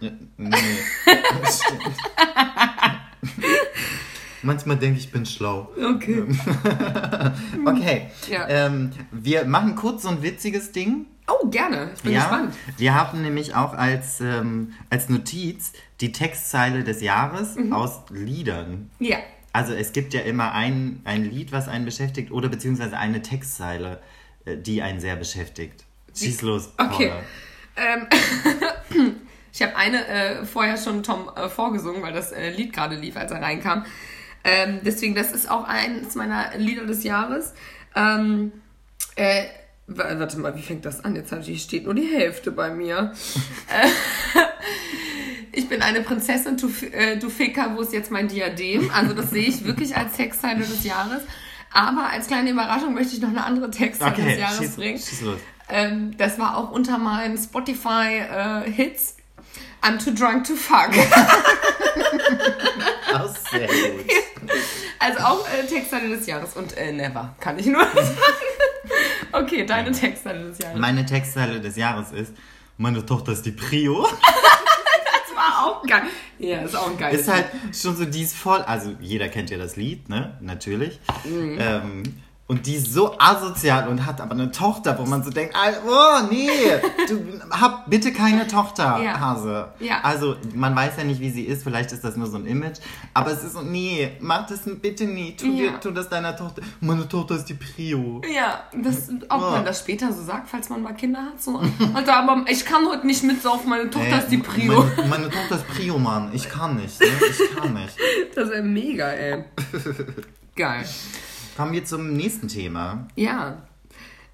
[0.00, 0.50] Ja, nee.
[1.42, 1.82] Das stimmt.
[4.44, 5.70] Manchmal denke ich, ich bin schlau.
[5.76, 6.24] Okay.
[7.64, 8.10] Okay.
[8.28, 8.48] Ja.
[8.48, 11.06] Ähm, wir machen kurz so ein witziges Ding.
[11.28, 11.90] Oh, gerne.
[11.94, 12.54] Ich bin ja, gespannt.
[12.76, 17.72] wir haben nämlich auch als, ähm, als Notiz die Textzeile des Jahres Mhm.
[17.72, 18.90] aus Liedern.
[18.98, 19.18] Ja.
[19.52, 24.00] Also es gibt ja immer ein, ein Lied, was einen beschäftigt, oder beziehungsweise eine Textzeile,
[24.46, 25.84] die einen sehr beschäftigt.
[26.16, 26.70] Schieß los.
[26.78, 27.12] Okay.
[27.76, 28.06] Ähm,
[29.52, 33.16] ich habe eine äh, vorher schon Tom äh, vorgesungen, weil das äh, Lied gerade lief,
[33.16, 33.84] als er reinkam.
[34.44, 37.54] Ähm, deswegen, das ist auch eines meiner Lieder des Jahres.
[37.94, 38.52] Ähm,
[39.16, 39.44] äh,
[39.86, 41.14] wa- warte mal, wie fängt das an?
[41.16, 43.12] Jetzt ich- steht nur die Hälfte bei mir.
[43.68, 43.88] äh,
[45.52, 48.90] ich bin eine Prinzessin, du, äh, du Ficker, wo ist jetzt mein Diadem?
[48.90, 51.22] Also das sehe ich wirklich als Textteile des Jahres.
[51.74, 54.98] Aber als kleine Überraschung möchte ich noch eine andere Textteile des Okay, Jahres schieß, bringen.
[54.98, 55.38] schieß los.
[55.68, 59.16] Ähm, das war auch unter meinen Spotify-Hits.
[59.82, 60.90] I'm too drunk to fuck.
[63.14, 64.06] Oh, sehr gut.
[64.98, 68.08] Also auch äh, Textteile des Jahres und äh, Never, kann ich nur sagen.
[69.32, 70.78] Okay, deine Textteile des Jahres.
[70.78, 72.32] Meine Textzeile des Jahres ist,
[72.78, 74.06] meine Tochter ist die Prio.
[75.62, 76.02] Auch geil.
[76.38, 79.50] Ja, ist auch ein geiles Ist halt schon so, die ist voll, also jeder kennt
[79.50, 80.98] ja das Lied, ne, natürlich.
[81.24, 81.58] Mhm.
[81.60, 82.02] Ähm,
[82.52, 86.26] und die ist so asozial und hat aber eine Tochter, wo man so denkt, oh
[86.30, 86.48] nee,
[87.08, 89.18] du hab bitte keine Tochter, Ja.
[89.18, 89.68] Hase.
[89.80, 90.00] Ja.
[90.02, 92.78] Also man weiß ja nicht, wie sie ist, vielleicht ist das nur so ein Image,
[93.14, 95.70] aber es ist so, nee, mach das bitte nie, tu, Ja.
[95.72, 96.60] dir, tu das deiner Tochter.
[96.80, 98.20] Meine Tochter ist die Prio.
[98.32, 99.50] Ja, das, ob Oh.
[99.52, 101.40] man das später so sagt, falls man mal Kinder hat.
[101.42, 101.58] So,
[101.94, 104.84] Alter, aber ich kann heute nicht mitsaufen, meine Tochter Ey, ist die Prio.
[104.96, 106.30] Meine, meine Tochter ist Prio, Mann.
[106.34, 107.06] Ich kann nicht, ne?
[107.30, 107.96] Ich kann nicht.
[108.34, 109.44] Das ist ja mega, ey.
[110.56, 110.84] Geil.
[111.56, 113.06] Kommen wir zum nächsten Thema.
[113.14, 113.62] Ja.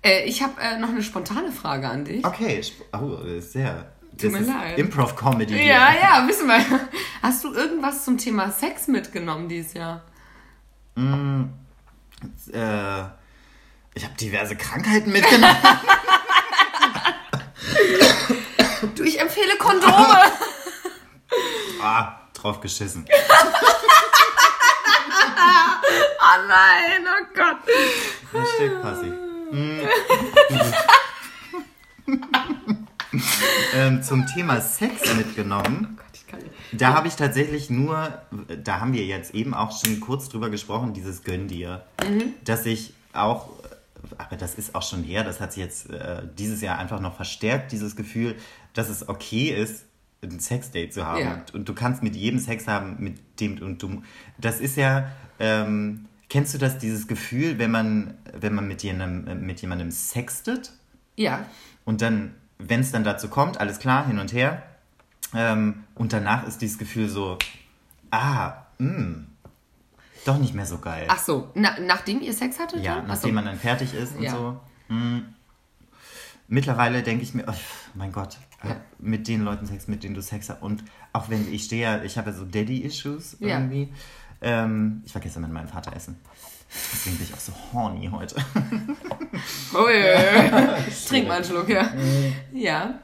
[0.02, 2.24] Äh, ich habe äh, noch eine spontane Frage an dich.
[2.24, 2.60] Okay,
[2.92, 3.92] oh, ist sehr.
[4.12, 4.78] Das mir leid.
[4.78, 5.56] Improv-Comedy.
[5.56, 6.64] Ja, ja, wissen wir.
[7.22, 10.02] Hast du irgendwas zum Thema Sex mitgenommen dieses Jahr?
[10.96, 11.44] Äh,
[13.94, 15.56] ich habe diverse Krankheiten mitgenommen.
[18.94, 20.22] Du, ich empfehle Kondome.
[21.82, 23.06] ah, drauf geschissen.
[26.20, 27.58] oh nein, oh Gott.
[28.32, 29.12] Hashtag passiv.
[29.50, 29.80] Mm.
[33.74, 35.96] ähm, zum Thema Sex mitgenommen.
[35.96, 36.52] Gott, ich kann nicht.
[36.72, 38.20] Da habe ich tatsächlich nur,
[38.62, 41.84] da haben wir jetzt eben auch schon kurz drüber gesprochen, dieses Gönn dir.
[42.44, 43.50] Dass ich auch,
[44.18, 47.16] aber das ist auch schon her, das hat sich jetzt äh, dieses Jahr einfach noch
[47.16, 48.36] verstärkt, dieses Gefühl,
[48.74, 49.84] dass es okay ist,
[50.22, 51.20] ein Sexdate zu haben.
[51.20, 51.42] Ja.
[51.52, 54.02] Und, du kannst mit jedem Sex haben, mit dem und du.
[54.38, 59.46] Das ist ja, ähm, kennst du das, dieses Gefühl, wenn man, wenn man mit jemandem,
[59.46, 60.72] mit jemandem sextet?
[61.16, 61.46] Ja,
[61.84, 64.62] Und dann, wenn es dann dazu kommt, alles klar, hin und her.
[65.34, 67.38] Ähm, und danach ist dieses Gefühl so,
[68.10, 69.24] ah, mh,
[70.24, 71.06] doch nicht mehr so geil.
[71.08, 72.82] ach so, na, nachdem ihr Sex hattet?
[72.84, 73.04] ja, dann?
[73.04, 73.34] Ach nachdem so.
[73.34, 74.30] man dann fertig ist und Ja.
[74.32, 74.60] so.
[74.88, 75.34] Hm.
[76.48, 77.52] mittlerweile denke ich mir, oh,
[77.94, 80.62] mein Gott, hab mit den Leuten Sex, mit denen du Sex hast.
[80.62, 80.82] Und
[81.12, 83.58] auch wenn ich stehe, ja- ich habe ja so Daddy-Issues Ja.
[83.58, 83.92] irgendwie.
[84.40, 86.16] Ähm, ich war gestern mit meinem Vater essen.
[86.92, 88.36] Deswegen bin ich auch so horny heute.
[89.74, 90.84] Ui.
[91.08, 91.90] Trink mal einen Schluck, ja.
[92.52, 92.98] Ja,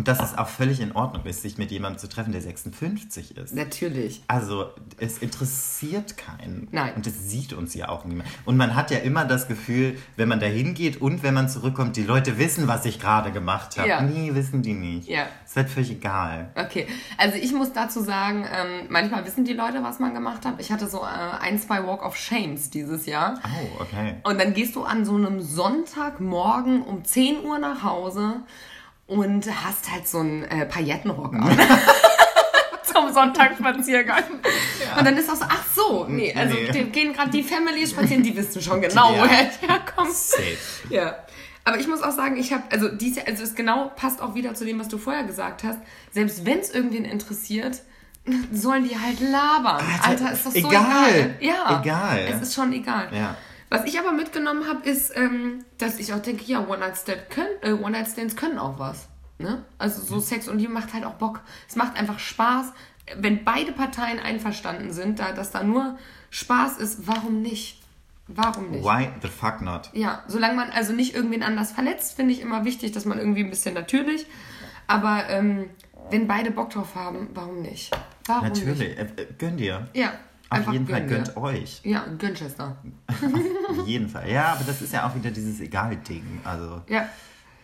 [0.00, 3.36] Und dass es auch völlig in Ordnung ist, sich mit jemandem zu treffen, der 56
[3.36, 3.54] ist.
[3.54, 4.22] natürlich.
[4.28, 6.68] Also, es interessiert keinen.
[6.70, 6.94] Nein.
[6.96, 8.26] Und es sieht uns ja auch niemand.
[8.46, 11.98] Und man hat ja immer das Gefühl, wenn man da hingeht und wenn man zurückkommt,
[11.98, 13.90] die Leute wissen, was ich gerade gemacht habe.
[13.90, 14.00] Ja.
[14.00, 15.06] Nee, wissen die nicht.
[15.06, 15.26] Ja.
[15.44, 16.48] Ist halt völlig egal.
[16.54, 16.86] Okay,
[17.18, 20.54] also ich muss dazu sagen, ähm, manchmal wissen die Leute, was man gemacht hat.
[20.60, 23.38] Ich hatte so äh, ein, zwei Walk of Shames dieses Jahr.
[23.44, 24.14] Oh, okay.
[24.22, 28.36] Und dann gehst du an so einem Sonntagmorgen um 10 Uhr nach Hause
[29.10, 31.58] und hast halt so einen äh, Paillettenrock an.
[32.84, 34.22] Zum Sonntagsspaziergang.
[34.98, 36.70] Und dann ist auch so, ach so, nee, also Nee.
[36.72, 39.22] die gehen gerade die Family spazieren, die wissen schon genau, Ja.
[39.22, 40.10] woher ich herkomme.
[40.12, 40.56] Safe.
[40.88, 41.16] Ja.
[41.64, 44.54] Aber ich muss auch sagen, ich habe, also dies, also es genau passt auch wieder
[44.54, 45.78] zu dem, was du vorher gesagt hast.
[46.10, 47.82] Selbst wenn es irgendwen interessiert,
[48.52, 49.84] sollen die halt labern.
[50.02, 51.10] Alter, Alter, ist das so egal.
[51.14, 51.34] egal.
[51.40, 51.80] Ja.
[51.82, 52.28] Egal.
[52.32, 53.08] Es ist schon egal.
[53.12, 53.36] Ja.
[53.70, 57.72] Was ich aber mitgenommen habe, ist, ähm, dass ich auch denke, ja, One-Night-Stands können, äh,
[57.72, 59.08] One-Night-Stands können auch was.
[59.38, 59.64] Ne?
[59.78, 61.40] Also so Sex und Liebe macht halt auch Bock.
[61.68, 62.72] Es macht einfach Spaß.
[63.16, 65.98] Wenn beide Parteien einverstanden sind, da, dass da nur
[66.30, 67.80] Spaß ist, warum nicht?
[68.26, 68.84] Warum nicht?
[68.84, 69.90] Why the fuck not?
[69.92, 73.42] Ja, solange man also nicht irgendwen anders verletzt, finde ich immer wichtig, dass man irgendwie
[73.42, 74.26] ein bisschen natürlich.
[74.86, 75.70] Aber ähm,
[76.10, 77.96] wenn beide Bock drauf haben, warum nicht?
[78.26, 78.98] Warum Natürlich.
[78.98, 79.80] Äh, äh, gönn dir.
[79.80, 79.96] Nicht?
[79.96, 80.12] Ja,
[80.50, 81.36] Auf jeden Fall gönnt wir.
[81.38, 81.80] euch.
[81.84, 82.76] Ja, Gönchester.
[83.06, 84.28] Auf jeden Fall.
[84.30, 86.40] Ja, aber das ist ja auch wieder dieses Egal-Ding.
[86.44, 87.08] Also, Ja.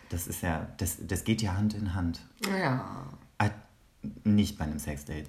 [0.08, 2.20] das ist ja, das, das geht ja Hand in Hand.
[2.48, 3.04] Ja.
[3.38, 3.50] Äh,
[4.24, 5.28] Nicht bei einem Sexdate.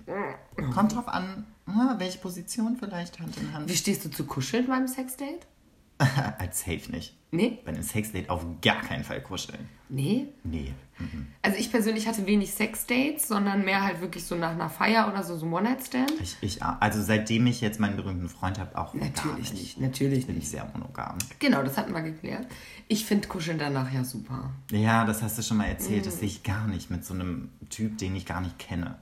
[0.73, 3.67] Kommt drauf an, na, welche Position vielleicht Hand in Hand.
[3.69, 5.45] Wie stehst du zu Kuscheln beim Sexdate?
[6.37, 7.15] Als safe nicht.
[7.31, 7.59] Nee?
[7.65, 9.67] Bei einem Sexdate auf gar keinen Fall kuscheln.
[9.89, 10.27] Nee?
[10.43, 10.73] Nee.
[10.97, 11.27] Mhm.
[11.41, 15.23] Also ich persönlich hatte wenig Sexdates, sondern mehr halt wirklich so nach einer Feier oder
[15.23, 16.13] so, so One-Night-Stand.
[16.21, 19.53] Ich, ich, also seitdem ich jetzt meinen berühmten Freund habe, auch Natürlich nicht.
[19.53, 20.45] nicht, natürlich Bin nicht.
[20.45, 21.17] ich sehr monogam.
[21.39, 22.47] Genau, das hatten wir geklärt.
[22.87, 24.51] Ich finde Kuscheln danach ja super.
[24.71, 26.05] Ja, das hast du schon mal erzählt.
[26.05, 28.95] Das sehe ich gar nicht mit so einem Typ, den ich gar nicht kenne.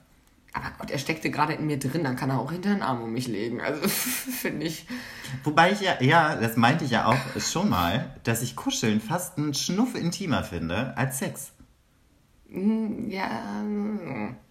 [0.56, 3.02] Aber gut, er steckte gerade in mir drin, dann kann er auch hinter den Arm
[3.02, 3.60] um mich legen.
[3.60, 4.88] Also finde ich.
[5.44, 9.38] Wobei ich ja, ja, das meinte ich ja auch schon mal, dass ich Kuscheln fast
[9.38, 11.52] einen Schnuff intimer finde als Sex.
[12.50, 13.64] Ja,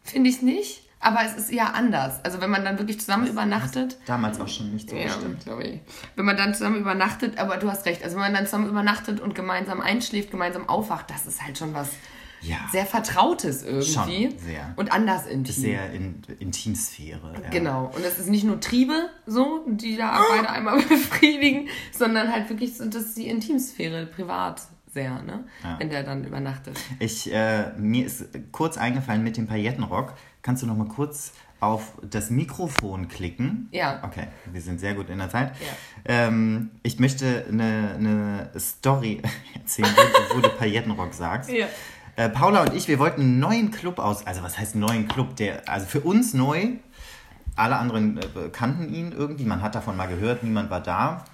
[0.02, 0.82] finde ich nicht.
[1.00, 2.22] Aber es ist ja anders.
[2.24, 3.98] Also wenn man dann wirklich zusammen übernachtet.
[4.06, 5.44] Damals auch schon nicht so Ja, bestimmt.
[5.62, 5.80] ich.
[6.16, 9.20] Wenn man dann zusammen übernachtet, aber du hast recht, also wenn man dann zusammen übernachtet
[9.20, 11.90] und gemeinsam einschläft, gemeinsam aufwacht, das ist halt schon was
[12.44, 12.56] Ja.
[12.70, 13.92] sehr Vertrautes irgendwie.
[13.92, 14.72] Schon, sehr.
[14.76, 15.54] Und anders intim.
[15.54, 17.34] Sehr in Intimsphäre.
[17.42, 17.50] Ja.
[17.50, 17.90] Genau.
[17.94, 22.76] Und es ist nicht nur Triebe so, die da beide einmal befriedigen, sondern halt wirklich
[22.76, 24.62] so, das ist die Intimsphäre, privat
[24.94, 25.44] sehr, ne?
[25.62, 25.78] Ja.
[25.78, 26.78] Wenn der dann übernachtet.
[27.00, 30.14] Ich, äh, mir ist kurz eingefallen mit dem Paillettenrock.
[30.40, 33.68] Kannst du noch mal kurz auf das Mikrofon klicken?
[33.72, 34.02] Ja.
[34.04, 35.52] Okay, wir sind sehr gut in der Zeit.
[35.60, 35.72] Ja.
[36.04, 39.20] Ähm, ich möchte eine, eine Story
[39.54, 41.50] erzählen, wo, wo du Paillettenrock sagst.
[41.50, 41.66] Ja.
[42.16, 45.36] Äh, Paula und ich, wir wollten einen neuen Club aus, also was heißt neuen Club?
[45.36, 46.68] Der, also für uns neu.
[47.56, 51.24] Alle anderen äh, kannten ihn irgendwie, man hat davon mal gehört, niemand war da.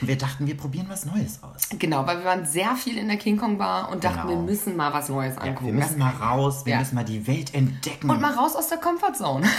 [0.00, 1.68] Wir dachten, wir probieren was Neues aus.
[1.78, 4.40] Genau, weil wir waren sehr viel in der King Kong Bar und dachten, Genau.
[4.40, 5.66] wir müssen mal was Neues Ja, angucken.
[5.66, 6.78] wir müssen mal raus, wir Ja.
[6.80, 8.08] müssen mal die Welt entdecken.
[8.10, 9.46] und mal raus aus der Comfortzone.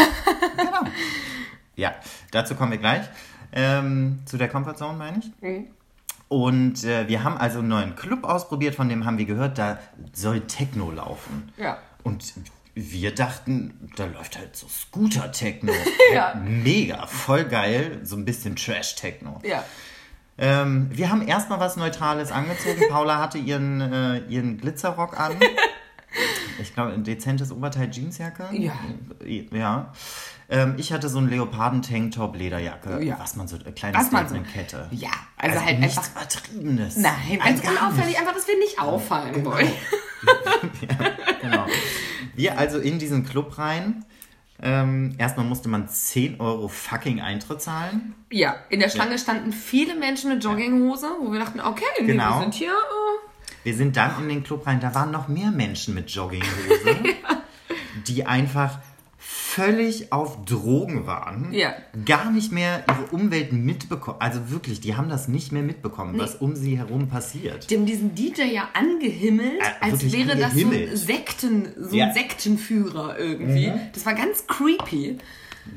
[0.58, 0.82] Genau.
[1.76, 1.94] Ja,
[2.32, 3.08] dazu kommen wir gleich.
[3.54, 5.32] Ähm, zu der Comfortzone, meine ich.
[5.42, 5.68] Mhm.
[6.30, 9.80] Und äh, wir haben also einen neuen Club ausprobiert, von dem haben wir gehört, da
[10.14, 11.52] soll Techno laufen.
[11.58, 11.80] Ja.
[12.04, 12.34] Und
[12.76, 15.74] wir dachten, da läuft halt so Scooter-Techno.
[16.14, 16.34] Ja.
[16.34, 19.42] Halt Mega, voll geil, so ein bisschen Trash-Techno.
[19.44, 19.64] ja.
[20.42, 22.84] Ähm, wir haben erstmal was Neutrales angezogen.
[22.90, 25.34] Paula hatte ihren, äh, ihren Glitzerrock an.
[26.62, 28.48] Ich glaube, ein dezentes Oberteil Jeansjacke.
[28.52, 28.74] Ja.
[29.52, 29.94] Ja.
[30.50, 33.02] Ähm, ich hatte so einen Leoparden-Tanktop, Lederjacke.
[33.04, 33.18] Ja.
[33.20, 34.88] Was man so, eine kleine Was man so- Statementkette.
[34.92, 36.12] Ja, also, halt nichts einfach.
[36.22, 36.98] Übertriebenes.
[36.98, 39.72] Nein, gar unauffällig, einfach, dass wir nicht auffallen wollen.
[41.42, 41.66] Genau.
[42.36, 44.04] Wir also in diesen Club rein.
[44.62, 48.14] Ähm, erstmal musste man 10 Euro fucking Eintritt zahlen.
[48.30, 52.36] Ja, in der Schlange standen viele Menschen mit Jogginghose, wo wir dachten, okay, Genau.
[52.36, 52.72] wir sind hier.
[52.72, 53.29] Äh,
[53.64, 56.98] Wir sind dann in den Club rein, da waren noch mehr Menschen mit Jogginghose,
[58.08, 58.80] die einfach
[59.18, 61.74] völlig auf Drogen waren, Ja.
[62.06, 64.18] gar nicht mehr ihre Umwelt mitbekommen.
[64.22, 67.70] Also wirklich, die haben das nicht mehr mitbekommen, was um sie herum passiert.
[67.70, 70.98] die haben diesen DJ ja angehimmelt, Äh, als wäre das so ein angehimmelt.
[70.98, 72.08] Sekten, so Ja.
[72.08, 73.72] ein Sektenführer irgendwie.
[73.94, 75.18] Das war ganz creepy.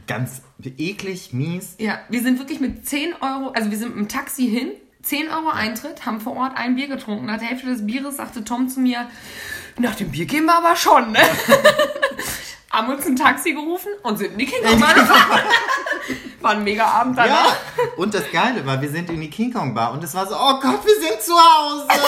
[0.06, 0.42] Ganz
[0.78, 1.74] eklig, mies.
[1.78, 4.68] Ja, wir sind wirklich mit 10 Euro, also wir sind mit dem Taxi hin,
[5.02, 7.26] 10 Euro Eintritt, haben vor Ort ein Bier getrunken.
[7.26, 9.06] Nach der Hälfte des Bieres sagte Tom zu mir,
[9.78, 11.18] nach dem Bier gehen wir aber schon, ne?
[12.70, 15.40] haben uns ein Taxi gerufen und sind in die King Kong Bar gefahren.
[16.40, 17.56] War ein mega Abend Ja, danach.
[17.96, 20.34] und das Geile war, wir sind in die King Kong Bar und es war so,
[20.34, 21.86] oh Gott, wir sind zu Hause.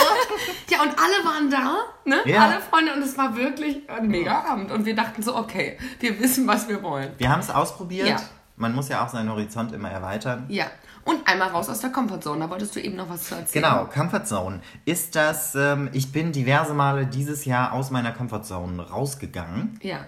[0.71, 2.17] Ja, und alle waren da, ne?
[2.25, 2.47] Ja.
[2.47, 4.73] Alle Freunde und es war wirklich ein mega Abend.
[4.73, 7.13] Und wir dachten so, okay, wir wissen, was wir wollen.
[7.19, 8.09] Wir haben es ausprobiert.
[8.09, 8.17] Ja.
[8.57, 10.47] Man muss ja auch seinen Horizont immer erweitern.
[10.49, 10.65] Ja.
[11.05, 12.41] Und einmal raus aus der Comfortzone.
[12.41, 13.63] Da wolltest du eben noch was zu erzählen.
[13.65, 14.61] Genau, Comfort Zone.
[14.85, 19.79] Ist das, ähm, ich bin diverse Male dieses Jahr aus meiner Comfort Zone rausgegangen.
[19.83, 20.07] Ja.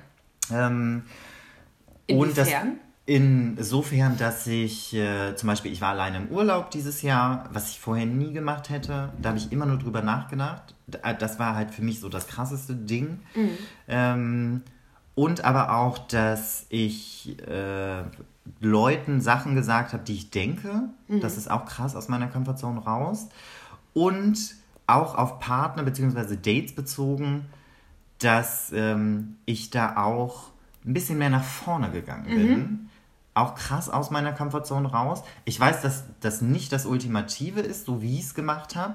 [0.51, 1.05] Ähm,
[2.09, 2.77] und das Inwiefern?
[3.05, 7.81] insofern, dass ich äh, zum Beispiel, ich war alleine im Urlaub dieses Jahr, was ich
[7.81, 9.13] vorher nie gemacht hätte.
[9.21, 10.75] Da habe ich immer nur drüber nachgedacht.
[11.03, 13.21] Äh, Das war halt für mich so das krasseste Ding.
[13.89, 14.63] Ähm,
[15.15, 18.03] und aber auch, dass ich äh,
[18.61, 20.89] Leuten Sachen gesagt habe, die ich denke.
[21.21, 23.29] Das ist auch krass aus meiner Komfortzone raus.
[23.95, 24.55] Und
[24.87, 26.37] auch auf Partner bzw.
[26.37, 27.47] Dates bezogen,
[28.19, 30.51] dass ähm, ich da auch
[30.85, 32.89] ein bisschen mehr nach vorne gegangen bin.
[33.35, 35.23] Auch krass aus meiner Komfortzone raus.
[35.45, 38.95] Ich weiß, dass das nicht das Ultimative ist, so wie ich es gemacht habe.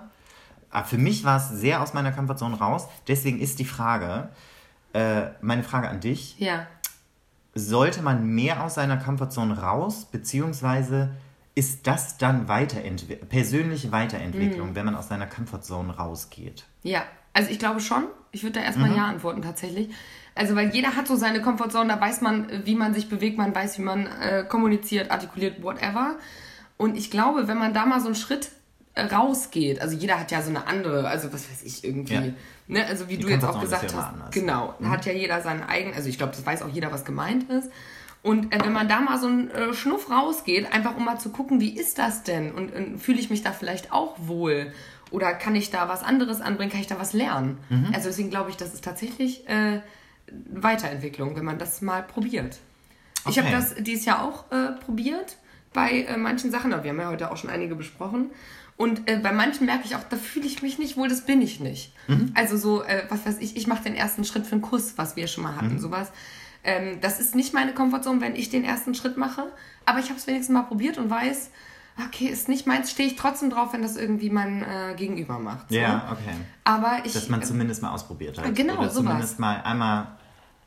[0.72, 2.88] Aber für mich war es sehr aus meiner Komfortzone raus.
[3.08, 4.30] Deswegen ist die Frage,
[4.94, 6.66] äh, meine Frage an dich, Ja.
[7.54, 11.12] Sollte man mehr aus seiner Komfortzone raus, beziehungsweise
[11.54, 16.64] ist das dann Weiterentwi persönliche Weiterentwicklung, wenn man aus seiner Komfortzone rausgeht?
[16.84, 17.04] Ja.
[17.34, 18.06] Also ich glaube schon.
[18.32, 18.98] Ich würde da erstmal Mhm.
[18.98, 19.90] Ja antworten tatsächlich.
[20.36, 23.54] Also weil jeder hat so seine Comfortzone, da weiß man, wie man sich bewegt, man
[23.54, 26.16] weiß, wie man äh, kommuniziert, artikuliert, whatever.
[26.78, 28.50] Und ich glaube, wenn man da mal so einen Schritt
[28.98, 32.24] rausgeht, also jeder hat ja so eine andere, also was weiß ich irgendwie, Ja.
[32.68, 32.86] ne?
[32.86, 34.32] also wie Die du jetzt auch gesagt hast, anders.
[34.32, 37.50] genau, hat ja jeder seinen eigenen, also ich glaube, das weiß auch jeder, was gemeint
[37.50, 37.70] ist.
[38.24, 41.30] Und äh, wenn man da mal so einen äh, Schnuff rausgeht, einfach um mal zu
[41.30, 42.52] gucken, wie ist das denn?
[42.52, 44.74] Und, und fühle ich mich da vielleicht auch wohl?
[45.10, 46.72] Oder kann ich da was anderes anbringen?
[46.72, 47.58] Kann ich da was lernen?
[47.70, 47.88] Mhm.
[47.96, 49.82] Also deswegen glaube ich, das ist tatsächlich äh,
[50.54, 52.60] Weiterentwicklung, wenn man das mal probiert.
[53.30, 53.58] Ich habe Okay.
[53.58, 55.38] das dieses Jahr auch äh, probiert
[55.74, 58.32] bei äh, manchen Sachen, aber wir haben ja heute auch schon einige besprochen.
[58.82, 61.40] Und äh, bei manchen merke ich auch, da fühle ich mich nicht wohl, das bin
[61.40, 61.94] ich nicht.
[62.34, 65.16] Also so, äh, was weiß ich, ich mache den ersten Schritt für einen Kuss, was
[65.16, 66.12] wir schon mal hatten, sowas.
[66.64, 69.44] Ähm, das ist nicht meine Komfortzone, wenn ich den ersten Schritt mache.
[69.86, 71.52] Aber ich habe es wenigstens mal probiert und weiß,
[72.08, 75.70] okay, ist nicht meins, stehe ich trotzdem drauf, wenn das irgendwie mein äh, Gegenüber macht.
[75.70, 75.76] So.
[75.76, 76.36] Ja, okay.
[76.64, 77.14] Aber ich.
[77.14, 78.56] Dass man zumindest mal ausprobiert hat.
[78.56, 78.96] Genau, Oder sowas.
[78.96, 80.08] zumindest mal einmal,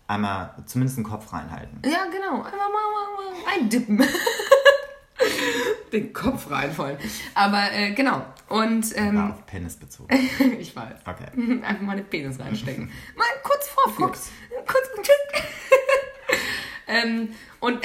[0.06, 1.82] einmal zumindest den Kopf reinhalten.
[1.84, 2.44] Ja, genau.
[2.44, 3.98] Einfach mal, mal, mal eindippen.
[5.92, 6.98] Den Kopf reinfallen.
[7.34, 8.24] Aber äh, genau.
[8.48, 10.08] Und War ähm, auf Penis bezogen.
[10.58, 10.94] ich weiß.
[11.06, 11.60] Okay.
[11.62, 12.90] Einfach mal den Penis reinstecken.
[13.16, 14.10] Mal kurz vorführen.
[14.10, 14.30] Fuchs.
[14.66, 14.88] Kurz.
[16.86, 17.30] ähm,
[17.60, 17.78] und,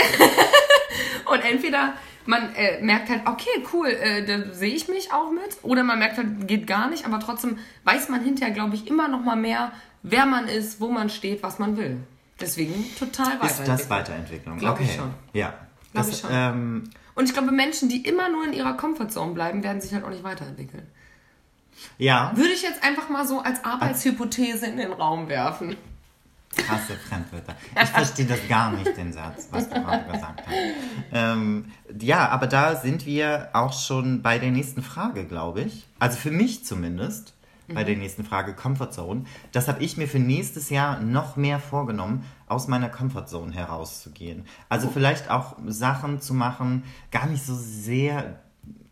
[1.26, 1.93] und entweder
[2.26, 5.57] man äh, merkt halt, okay, cool, äh, da sehe ich mich auch mit.
[5.64, 7.05] Oder man merkt halt, geht gar nicht.
[7.05, 9.72] Aber trotzdem weiß man hinterher, glaube ich, immer noch mal mehr,
[10.03, 11.97] wer man ist, wo man steht, was man will.
[12.39, 13.89] Deswegen total Ist das weiterentwickeln.
[13.89, 14.57] Weiterentwicklung?
[14.60, 14.84] Glaub okay.
[14.86, 15.14] ich schon.
[15.34, 15.53] Ja.
[15.94, 16.30] Das, ich schon.
[16.34, 16.84] Ähm,
[17.16, 20.10] Und ich glaube, Menschen, die immer nur in ihrer Comfortzone bleiben, werden sich halt auch
[20.10, 20.88] nicht weiterentwickeln.
[21.98, 25.76] ja, Würde ich jetzt einfach mal so als Arbeitshypothese in den Raum werfen.
[26.56, 27.56] krasse Fremdwörter.
[27.84, 30.56] Ich verstehe das gar nicht, den Satz, was du gerade gesagt hast.
[31.14, 35.86] Ähm, ja, aber da sind wir auch schon bei der nächsten Frage, glaube ich.
[36.00, 37.34] Also für mich zumindest,
[37.74, 39.24] bei der nächsten Frage, Comfortzone.
[39.52, 44.46] Das habe ich mir für nächstes Jahr noch mehr vorgenommen, aus meiner Comfortzone herauszugehen.
[44.70, 48.40] Also vielleicht auch Sachen zu machen, gar nicht so sehr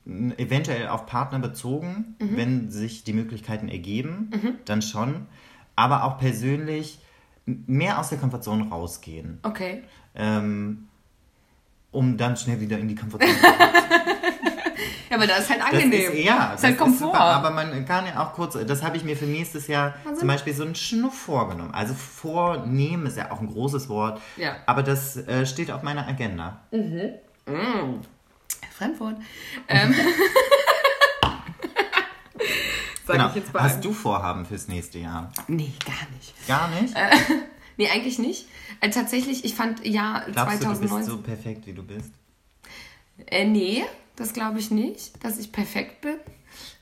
[0.06, 4.32] eventuell auf Partner bezogen, wenn sich die Möglichkeiten ergeben,
[4.66, 5.26] dann schon.
[5.76, 7.00] Aber auch persönlich
[7.46, 9.84] mehr aus der Komfortzone rausgehen, Okay.
[10.16, 10.88] ähm,
[11.92, 14.17] um dann schnell wieder in die Komfortzone zu kommen.
[15.10, 16.12] Ja, aber das ist halt Das angenehm.
[16.14, 17.06] ist, ja, ist halt das ist Komfort.
[17.08, 20.20] super, aber man kann ja auch kurz, das habe ich mir für nächstes Jahr Also-
[20.20, 21.74] zum Beispiel so einen Schnuff vorgenommen.
[21.74, 24.56] Also vornehmen ist ja auch ein großes Wort, Ja.
[24.66, 26.60] aber das äh, steht auf meiner Agenda.
[28.78, 29.16] Fremdwort.
[29.70, 29.94] Ähm.
[33.06, 33.30] Sag Genau.
[33.30, 35.32] ich jetzt bei Hast du Vorhaben fürs nächste Jahr?
[35.48, 36.48] Nee, gar nicht.
[36.48, 36.94] Gar nicht?
[37.80, 38.48] Nee, eigentlich nicht.
[38.82, 40.98] Äh, tatsächlich, ich fand ja Glaubst du, du 2019.
[40.98, 42.12] bist so perfekt, wie du bist?
[43.28, 43.86] Äh, nee,
[44.18, 46.16] das glaube ich nicht, dass ich perfekt bin.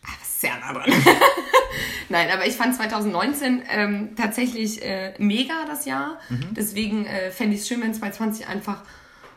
[0.04, 0.92] Ah, das ist sehr nah dran.
[2.10, 6.20] Nein, aber ich fand 2019 ähm, tatsächlich äh, mega das Jahr.
[6.52, 8.84] Deswegen äh, fände ich es schön, wenn 2020 einfach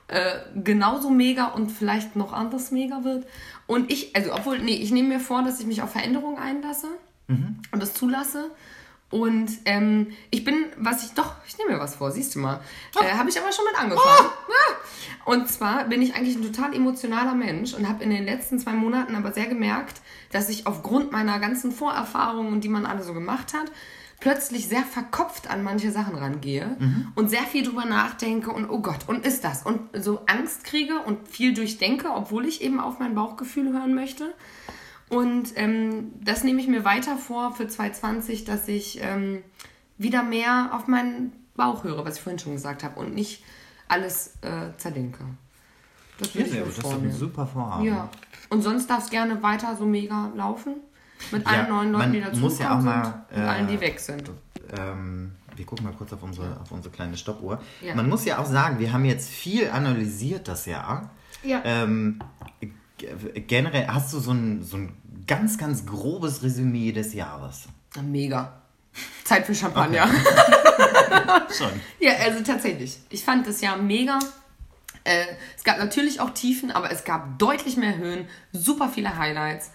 [0.07, 3.27] äh, genauso mega und vielleicht noch anders mega wird.
[3.67, 6.89] Und ich, also obwohl, nee, ich nehme mir vor, dass ich mich auf Veränderungen einlasse
[7.73, 8.51] und das zulasse.
[9.11, 12.61] Und ähm, ich bin, was ich doch, ich nehme mir was vor, siehst du mal.
[13.01, 14.31] Äh, habe ich aber schon mit angefangen.
[14.49, 15.25] Ja.
[15.25, 18.73] Und zwar bin ich eigentlich ein total emotionaler Mensch und habe in den letzten zwei
[18.73, 20.01] Monaten aber sehr gemerkt,
[20.33, 23.71] dass ich aufgrund meiner ganzen Vorerfahrungen, die man alle so gemacht hat,
[24.21, 26.77] plötzlich sehr verkopft an manche Sachen rangehe
[27.15, 29.65] und sehr viel drüber nachdenke und oh Gott, und ist das?
[29.65, 34.35] Und so Angst kriege und viel durchdenke, obwohl ich eben auf mein Bauchgefühl hören möchte.
[35.11, 39.43] Und ähm, das nehme ich mir weiter vor für 2020, dass ich ähm,
[39.97, 43.43] wieder mehr auf meinen Bauch höre, was ich vorhin schon gesagt habe, und nicht
[43.89, 45.25] alles äh, zerdenke.
[46.19, 46.77] Das Ja, sehr gut.
[46.79, 47.85] Das ist ein super Vorhaben.
[47.85, 48.11] Ja.
[48.51, 50.75] Und sonst darf es gerne weiter so mega laufen.
[51.33, 53.67] Mit Ja, allen neuen Leuten, die dazu muss ja auch mal, sind und äh, allen,
[53.67, 54.31] die weg sind.
[54.79, 57.61] ähm, wir gucken mal kurz auf unsere, auf unsere kleine Stoppuhr.
[57.83, 57.95] Ja.
[57.97, 61.11] Man muss ja auch sagen, wir haben jetzt viel analysiert das Jahr.
[61.43, 61.61] Ja.
[61.65, 62.21] Ähm,
[63.47, 64.93] generell hast du so ein, so ein
[65.27, 67.69] ganz, ganz grobes Resümee des Jahres.
[67.97, 68.63] Na, Mega.
[69.25, 70.09] Zeit für Champagner.
[71.57, 71.71] Schon.
[72.01, 72.99] Ja, also tatsächlich.
[73.11, 74.19] Ich fand das Jahr mega.
[75.05, 75.25] Äh,
[75.57, 79.71] es gab natürlich auch Tiefen, aber es gab deutlich mehr Höhen, super viele Highlights.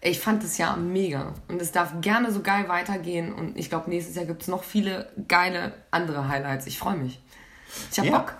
[0.00, 3.88] Ich fand das Jahr mega und es darf gerne so geil weitergehen und ich glaube,
[3.88, 6.66] nächstes Jahr gibt es noch viele geile andere Highlights.
[6.66, 7.22] Ich freue mich.
[7.90, 8.18] Ich habe Ja.
[8.18, 8.34] Bock.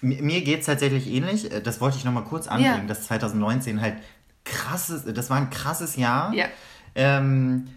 [0.00, 1.52] Mir, geht es tatsächlich ähnlich.
[1.52, 2.86] Äh, Das wollte ich nochmal kurz anbringen, Ja.
[2.86, 3.96] dass 2019 halt
[4.44, 6.32] krasses, das war ein krasses Jahr.
[6.34, 6.46] Ja.
[6.94, 7.68] Ähm,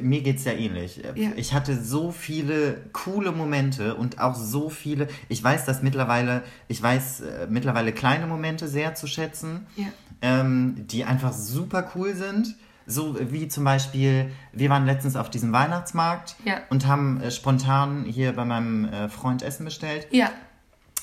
[0.00, 1.04] mir geht es ja ähnlich.
[1.04, 1.30] Äh, Ja.
[1.36, 5.08] Ich hatte so viele coole Momente und auch so viele.
[5.28, 9.86] Ich weiß das mittlerweile, ich weiß äh, mittlerweile kleine Momente sehr zu schätzen, Ja.
[10.22, 12.54] ähm, die einfach super cool sind.
[12.88, 16.60] So wie zum Beispiel, wir waren letztens auf diesem Weihnachtsmarkt Ja.
[16.70, 20.06] und haben äh, spontan hier bei meinem äh, Freund Essen bestellt.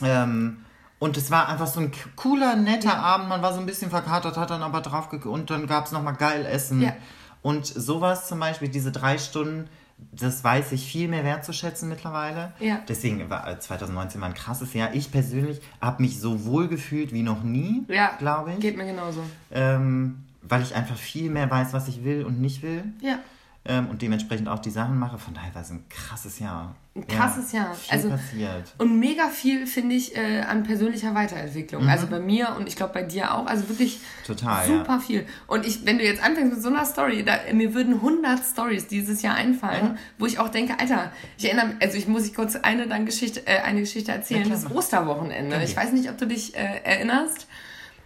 [0.04, 0.58] Ja, Ähm,
[1.00, 3.28] und es war einfach so ein cooler, netter Abend.
[3.28, 6.16] Man war so ein bisschen verkatert, hat dann aber drauf und dann gab es nochmal
[6.16, 6.82] geil Essen.
[6.82, 6.96] Ja.
[7.42, 9.68] Und sowas zum Beispiel, diese drei Stunden,
[10.12, 12.54] das weiß ich viel mehr wertzuschätzen mittlerweile.
[12.60, 12.80] Ja.
[12.88, 14.94] Deswegen war äh, 2019 war ein krasses Jahr.
[14.94, 18.16] Ich persönlich habe mich so wohl gefühlt wie noch nie, ja.
[18.18, 18.60] glaube ich.
[18.60, 19.24] Geht mir genauso.
[19.52, 22.84] Ähm, weil ich einfach viel mehr weiß, was ich will und nicht will.
[23.02, 23.20] Ja.
[23.66, 25.18] Ähm, und dementsprechend auch die Sachen mache.
[25.18, 26.76] Von daher war es ein krasses Jahr.
[26.96, 27.74] Ein krasses Jahr.
[27.74, 28.76] Viel Also- passiert.
[28.78, 31.88] Und mega viel, finde ich, äh, an persönlicher Weiterentwicklung.
[31.88, 33.48] Also bei mir und ich glaube bei dir auch.
[33.48, 35.26] Also wirklich Total, super viel.
[35.48, 38.88] Und ich, wenn du jetzt anfängst mit so einer Story, da, mir würden 100 Stories
[38.88, 42.36] dieses Jahr einfallen, wo ich auch denke, Alter, ich erinnere mich, also ich muss ich
[42.36, 44.70] kurz eine, dann Geschichte, äh, eine Geschichte erzählen, das.
[44.70, 45.56] Osterwochenende.
[45.56, 45.66] Okay.
[45.66, 47.48] Ich weiß nicht, ob du dich äh, erinnerst.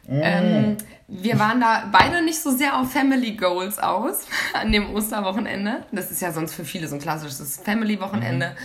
[0.09, 0.77] Ähm,
[1.07, 5.85] wir waren da beide nicht so sehr auf Family Goals aus an dem Osterwochenende.
[5.91, 8.55] Das ist ja sonst für viele so ein klassisches Family-Wochenende.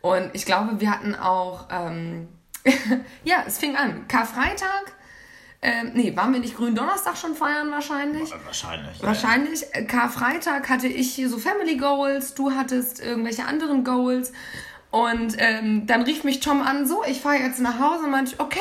[0.00, 2.28] Und ich glaube, wir hatten auch, ähm,
[3.24, 4.08] ja, es fing an.
[4.08, 4.94] Karfreitag,
[5.62, 8.30] ähm, nee, waren wir nicht Gründonnerstag schon feiern wahrscheinlich?
[8.46, 9.02] Wahrscheinlich.
[9.02, 9.62] Wahrscheinlich.
[9.72, 14.32] Äh, Karfreitag hatte ich hier so Family Goals, du hattest irgendwelche anderen Goals.
[14.90, 18.32] Und ähm, dann rief mich Tom an, so, ich fahre jetzt nach Hause und meinte,
[18.32, 18.58] ich, okay,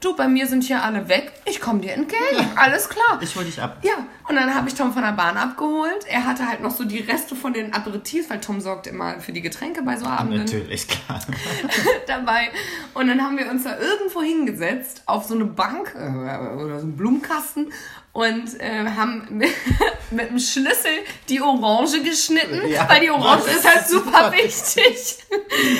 [0.00, 3.18] du, bei mir sind hier alle weg, ich komme dir entgegen, alles klar.
[3.22, 3.78] Ich hol dich ab.
[3.82, 6.04] Ja, und dann habe ich Tom von der Bahn abgeholt.
[6.06, 9.32] Er hatte halt noch so die Reste von den Aperitifs, weil Tom sorgt immer für
[9.32, 11.20] die Getränke bei so Abenden Natürlich, klar.
[12.06, 12.50] dabei.
[12.92, 16.86] Und dann haben wir uns da irgendwo hingesetzt, auf so eine Bank äh, oder so
[16.86, 17.72] einen Blumenkasten
[18.14, 19.50] und äh, haben mit,
[20.10, 20.90] mit dem Schlüssel
[21.28, 22.88] die Orange geschnitten, Ja.
[22.88, 25.18] weil die Orange ist halt super wichtig.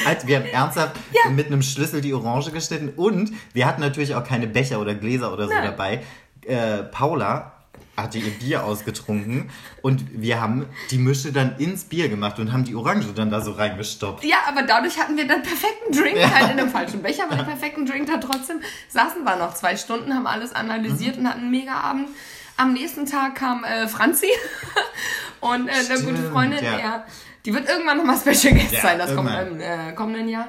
[0.05, 1.30] Also wir haben ernsthaft Ja.
[1.30, 5.32] mit einem Schlüssel die Orange geschnitten und wir hatten natürlich auch keine Becher oder Gläser
[5.32, 5.64] oder so Nein.
[5.64, 6.03] dabei.
[6.47, 7.53] Äh, Paula
[7.97, 9.51] hatte ihr Bier ausgetrunken
[9.82, 13.40] und wir haben die Mische dann ins Bier gemacht und haben die Orange dann da
[13.40, 14.24] so reingestopft.
[14.24, 17.47] Ja, aber dadurch hatten wir dann perfekten Drink, halt in einem falschen Becher, aber den
[17.47, 18.61] perfekten Drink da trotzdem.
[18.88, 22.09] Saßen wir noch zwei Stunden, haben alles analysiert und hatten einen mega Abend.
[22.57, 24.28] Am nächsten Tag kam äh, Franzi
[25.40, 26.78] und äh, eine gute Freundin, ja.
[26.78, 27.05] ja.
[27.45, 29.61] die wird irgendwann nochmal Special Guest Ja, sein, das kommt irgendwann.
[29.61, 30.49] im äh, kommenden Jahr.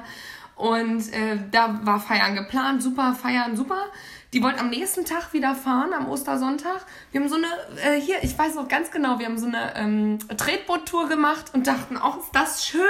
[0.56, 3.86] Und äh, da war Feiern geplant, super, Feiern, super.
[4.36, 6.84] Die wollten am nächsten Tag wieder fahren, am Ostersonntag.
[7.10, 7.46] Wir haben so eine,
[7.82, 11.66] äh, hier, ich weiß noch ganz genau, wir haben so eine ähm, Tretboot-Tour gemacht und
[11.66, 12.82] dachten, auch ist das schön.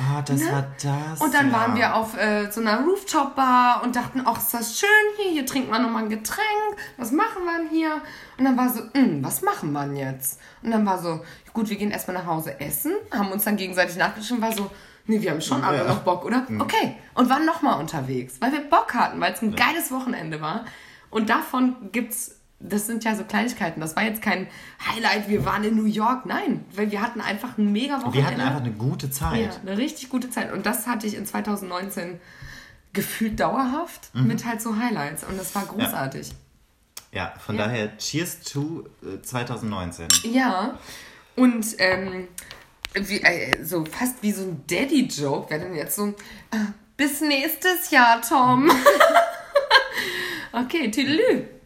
[0.00, 0.50] Ah, das Ne?
[0.50, 1.20] war das.
[1.20, 1.56] Und dann ja.
[1.56, 5.46] waren wir auf äh, so einer Rooftop-Bar und dachten, ach, ist das schön hier, hier
[5.46, 8.02] trinkt man nochmal ein Getränk, was machen wir denn hier?
[8.36, 10.40] Und dann war so, "Hm, was machen wir denn jetzt?
[10.64, 11.20] Und dann war so,
[11.52, 14.68] gut, wir gehen erstmal nach Hause essen, haben uns dann gegenseitig nachgeschrieben, war so,
[15.10, 15.84] nee, wir haben schon alle Ja.
[15.84, 16.46] noch Bock, oder?
[16.58, 20.64] Okay, und waren nochmal unterwegs, weil wir Bock hatten, weil es ein geiles Wochenende war.
[21.10, 24.46] Und davon gibt's, das sind ja so Kleinigkeiten, das war jetzt kein
[24.86, 28.16] Highlight, wir waren in New York, nein, weil wir hatten einfach ein mega Wochenende.
[28.18, 29.54] Wir hatten einfach eine gute Zeit.
[29.54, 30.52] Ja, eine richtig gute Zeit.
[30.52, 32.20] Und das hatte ich in 2019
[32.92, 35.22] gefühlt dauerhaft mit halt so Highlights.
[35.24, 36.32] Und das war großartig.
[37.12, 37.64] Ja, von Ja.
[37.66, 40.08] daher Cheers to äh, 2019.
[40.24, 40.78] Ja.
[41.36, 42.28] Und ähm,
[42.94, 46.66] wie, äh, so fast wie so ein Daddy-Joke, wäre dann jetzt so, äh,
[46.96, 48.70] bis nächstes Jahr, Tom.
[50.52, 51.59] okay, tüdelü.